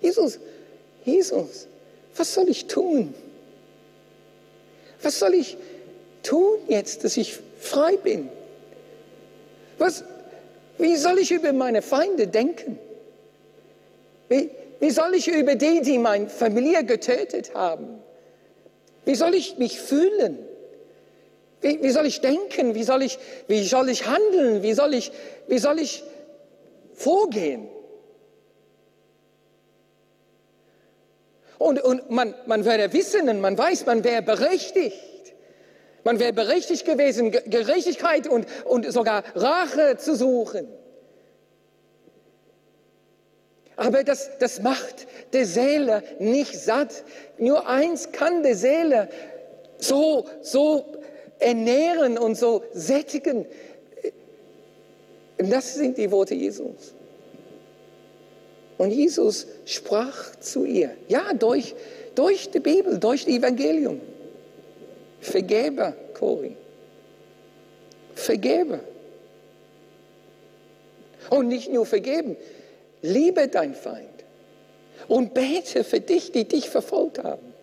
Jesus, 0.00 0.38
Jesus, 1.04 1.66
was 2.16 2.34
soll 2.34 2.48
ich 2.48 2.66
tun? 2.66 3.14
Was 5.02 5.18
soll 5.18 5.34
ich 5.34 5.56
tun 6.22 6.58
jetzt, 6.68 7.04
dass 7.04 7.16
ich 7.16 7.38
frei 7.58 7.96
bin? 7.96 8.28
Was, 9.78 10.04
wie 10.78 10.96
soll 10.96 11.18
ich 11.18 11.30
über 11.30 11.52
meine 11.52 11.82
Feinde 11.82 12.26
denken? 12.26 12.78
Wie, 14.28 14.50
wie 14.80 14.90
soll 14.90 15.14
ich 15.14 15.28
über 15.28 15.54
die, 15.54 15.82
die 15.82 15.98
meine 15.98 16.28
Familie 16.28 16.84
getötet 16.84 17.54
haben? 17.54 18.02
Wie 19.04 19.14
soll 19.14 19.34
ich 19.34 19.58
mich 19.58 19.80
fühlen? 19.80 20.38
Wie, 21.64 21.82
wie 21.82 21.90
soll 21.90 22.04
ich 22.04 22.20
denken? 22.20 22.74
Wie 22.74 22.84
soll 22.84 23.02
ich, 23.02 23.18
wie 23.48 23.64
soll 23.64 23.88
ich 23.88 24.06
handeln? 24.06 24.62
Wie 24.62 24.74
soll 24.74 24.92
ich, 24.92 25.10
wie 25.48 25.56
soll 25.56 25.78
ich 25.80 26.04
vorgehen? 26.92 27.68
Und, 31.56 31.82
und 31.82 32.10
man, 32.10 32.34
man 32.44 32.66
würde 32.66 32.92
wissen 32.92 33.30
und 33.30 33.40
man 33.40 33.56
weiß, 33.56 33.86
man 33.86 34.04
wäre 34.04 34.20
berechtigt. 34.20 35.34
Man 36.04 36.18
wäre 36.18 36.34
berechtigt 36.34 36.84
gewesen, 36.84 37.30
Gerechtigkeit 37.30 38.28
und, 38.28 38.46
und 38.66 38.92
sogar 38.92 39.24
Rache 39.34 39.96
zu 39.96 40.16
suchen. 40.16 40.68
Aber 43.76 44.04
das, 44.04 44.36
das 44.38 44.60
macht 44.60 45.06
der 45.32 45.46
Seele 45.46 46.02
nicht 46.18 46.60
satt. 46.60 47.04
Nur 47.38 47.66
eins 47.66 48.12
kann 48.12 48.42
der 48.42 48.54
Seele 48.54 49.08
so, 49.78 50.26
so 50.42 51.03
ernähren 51.38 52.18
und 52.18 52.36
so 52.36 52.62
sättigen. 52.72 53.46
Das 55.38 55.74
sind 55.74 55.98
die 55.98 56.10
Worte 56.10 56.34
Jesus. 56.34 56.94
Und 58.76 58.90
Jesus 58.90 59.46
sprach 59.64 60.36
zu 60.40 60.64
ihr, 60.64 60.90
ja, 61.08 61.32
durch, 61.32 61.74
durch 62.14 62.50
die 62.50 62.60
Bibel, 62.60 62.98
durch 62.98 63.24
das 63.24 63.34
Evangelium. 63.34 64.00
Vergebe, 65.20 65.94
Cori. 66.12 66.56
Vergebe. 68.14 68.80
Und 71.30 71.48
nicht 71.48 71.72
nur 71.72 71.86
vergeben, 71.86 72.36
liebe 73.00 73.48
dein 73.48 73.74
Feind 73.74 74.08
und 75.08 75.34
bete 75.34 75.84
für 75.84 76.00
dich, 76.00 76.32
die 76.32 76.46
dich 76.46 76.68
verfolgt 76.68 77.22
haben. 77.22 77.53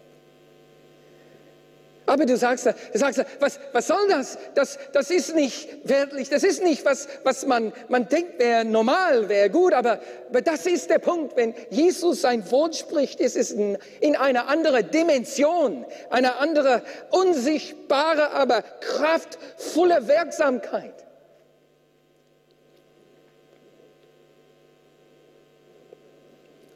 Aber 2.12 2.26
du 2.26 2.36
sagst, 2.36 2.66
du 2.66 3.00
sagst 3.00 3.24
was, 3.40 3.58
was 3.72 3.88
soll 3.88 4.10
das? 4.10 4.38
das? 4.54 4.78
Das 4.92 5.10
ist 5.10 5.34
nicht 5.34 5.88
wertlich, 5.88 6.28
das 6.28 6.44
ist 6.44 6.62
nicht, 6.62 6.84
was, 6.84 7.08
was 7.24 7.46
man, 7.46 7.72
man 7.88 8.10
denkt, 8.10 8.38
wäre 8.38 8.66
normal, 8.66 9.30
wäre 9.30 9.50
gut, 9.50 9.72
aber, 9.72 10.02
aber 10.28 10.42
das 10.42 10.66
ist 10.66 10.90
der 10.90 11.00
Punkt, 11.00 11.38
wenn 11.38 11.54
Jesus 11.70 12.20
sein 12.20 12.52
Wort 12.52 12.76
spricht, 12.76 13.22
ist 13.22 13.38
es 13.38 13.52
in, 13.52 13.78
in 14.02 14.18
eine 14.18 14.48
andere 14.48 14.84
Dimension, 14.84 15.86
eine 16.10 16.36
andere 16.36 16.82
unsichtbare, 17.12 18.32
aber 18.32 18.62
kraftvolle 18.62 20.10
Wirksamkeit. 20.10 21.06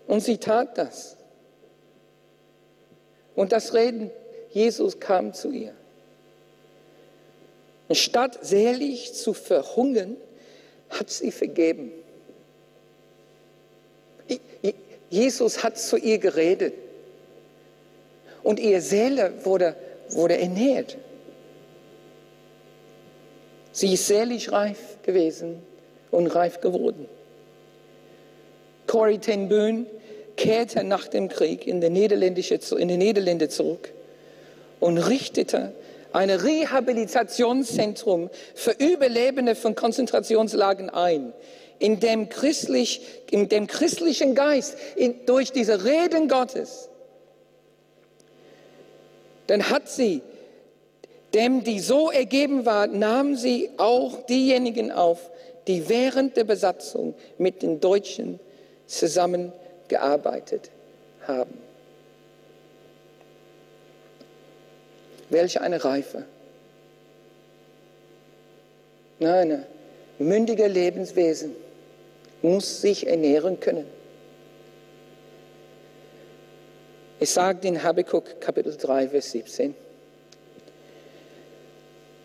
Und 0.07 0.21
sie 0.21 0.37
tat 0.37 0.77
das. 0.77 1.17
Und 3.35 3.51
das 3.51 3.73
Reden 3.73 4.11
Jesus 4.55 5.01
kam 5.01 5.33
zu 5.33 5.51
ihr. 5.51 5.73
Und 7.89 7.95
statt 7.97 8.39
selig 8.41 9.13
zu 9.13 9.33
verhungern, 9.33 10.15
hat 10.89 11.09
sie 11.09 11.31
vergeben. 11.31 11.91
Jesus 15.09 15.61
hat 15.61 15.77
zu 15.77 15.97
ihr 15.97 16.19
geredet. 16.19 16.73
Und 18.43 18.61
ihre 18.61 18.79
Seele 18.79 19.33
wurde, 19.43 19.75
wurde 20.11 20.37
ernährt. 20.37 20.97
Sie 23.73 23.93
ist 23.93 24.07
selig 24.07 24.53
reif 24.53 24.99
gewesen 25.03 25.61
und 26.11 26.27
reif 26.27 26.61
geworden. 26.61 27.09
Corrie 28.87 29.17
ten 29.17 29.49
Boom, 29.49 29.85
kehrte 30.37 30.85
nach 30.85 31.09
dem 31.09 31.27
Krieg 31.27 31.67
in 31.67 31.81
die 31.81 31.89
Niederlande 31.89 33.49
zurück 33.49 33.91
und 34.85 34.99
richtete 34.99 35.73
ein 36.13 36.29
Rehabilitationszentrum 36.29 38.29
für 38.53 38.71
Überlebende 38.71 39.55
von 39.55 39.73
Konzentrationslagern 39.73 40.91
ein, 40.91 41.33
in 41.79 41.99
dem, 41.99 42.29
christlich, 42.29 43.01
in 43.31 43.49
dem 43.49 43.65
christlichen 43.65 44.35
Geist, 44.35 44.77
in, 44.95 45.25
durch 45.25 45.51
diese 45.51 45.83
Reden 45.83 46.29
Gottes, 46.29 46.89
dann 49.47 49.71
hat 49.71 49.89
sie, 49.89 50.21
dem 51.33 51.63
die 51.63 51.79
so 51.79 52.11
ergeben 52.11 52.67
war, 52.67 52.85
nahm 52.85 53.35
sie 53.35 53.71
auch 53.77 54.23
diejenigen 54.27 54.91
auf, 54.91 55.31
die 55.65 55.89
während 55.89 56.37
der 56.37 56.43
Besatzung 56.43 57.15
mit 57.39 57.63
den 57.63 57.79
Deutschen 57.79 58.39
zusammengearbeitet 58.85 60.69
haben. 61.27 61.64
Welche 65.29 65.61
eine 65.61 65.83
Reife. 65.83 66.25
Nein, 69.19 69.51
ein 69.51 69.65
mündiger 70.27 70.67
Lebenswesen 70.67 71.55
muss 72.41 72.81
sich 72.81 73.07
ernähren 73.07 73.59
können. 73.59 73.87
Es 77.19 77.33
sagt 77.33 77.65
in 77.65 77.81
Habakkuk 77.81 78.41
Kapitel 78.41 78.75
3, 78.75 79.09
Vers 79.09 79.31
17. 79.31 79.73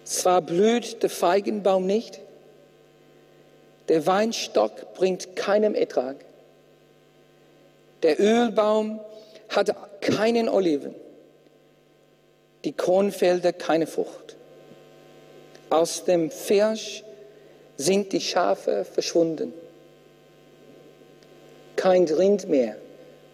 Zwar 0.05 0.43
blüht 0.43 1.03
der 1.03 1.11
Feigenbaum 1.11 1.87
nicht, 1.87 2.21
der 3.89 4.07
Weinstock 4.07 4.95
bringt 4.95 5.37
keinem 5.37 5.75
Ertrag, 5.75 6.17
der 8.03 8.21
Ölbaum 8.21 9.01
hat 9.49 9.75
keinen 10.01 10.49
Oliven, 10.49 10.95
die 12.65 12.73
Kornfelder 12.73 13.53
keine 13.53 13.87
Frucht. 13.87 14.37
Aus 15.71 16.05
dem 16.05 16.31
Fisch 16.31 17.03
sind 17.77 18.13
die 18.13 18.21
Schafe 18.21 18.85
verschwunden. 18.85 19.53
Kein 21.77 22.05
Rind 22.05 22.49
mehr 22.49 22.77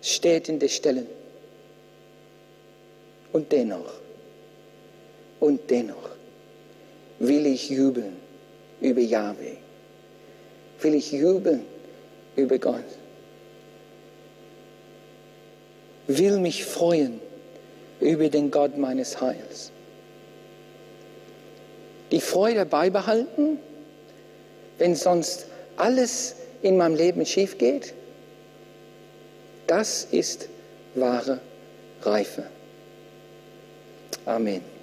steht 0.01 0.49
in 0.49 0.59
den 0.59 0.69
Ställen. 0.69 1.07
Und 3.33 3.51
dennoch, 3.51 3.93
und 5.41 5.71
dennoch 5.71 6.11
will 7.19 7.47
ich 7.47 7.71
jubeln 7.71 8.17
über 8.81 9.01
Yahweh. 9.01 9.57
Will 10.81 10.95
ich 10.95 11.11
jubeln 11.11 11.65
über 12.37 12.59
Gott. 12.59 12.85
Will 16.07 16.39
mich 16.39 16.65
freuen 16.65 17.21
über 18.01 18.29
den 18.29 18.51
Gott 18.51 18.77
meines 18.77 19.21
Heils. 19.21 19.73
Die 22.11 22.21
Freude 22.21 22.67
beibehalten, 22.67 23.59
wenn 24.79 24.95
sonst 24.95 25.47
alles 25.77 26.37
in 26.63 26.77
meinem 26.77 26.95
Leben 26.95 27.25
schief 27.27 27.59
geht, 27.59 27.95
das 29.67 30.05
ist 30.11 30.49
wahre 30.95 31.41
Reife. 32.03 32.45
Amen. 34.25 34.76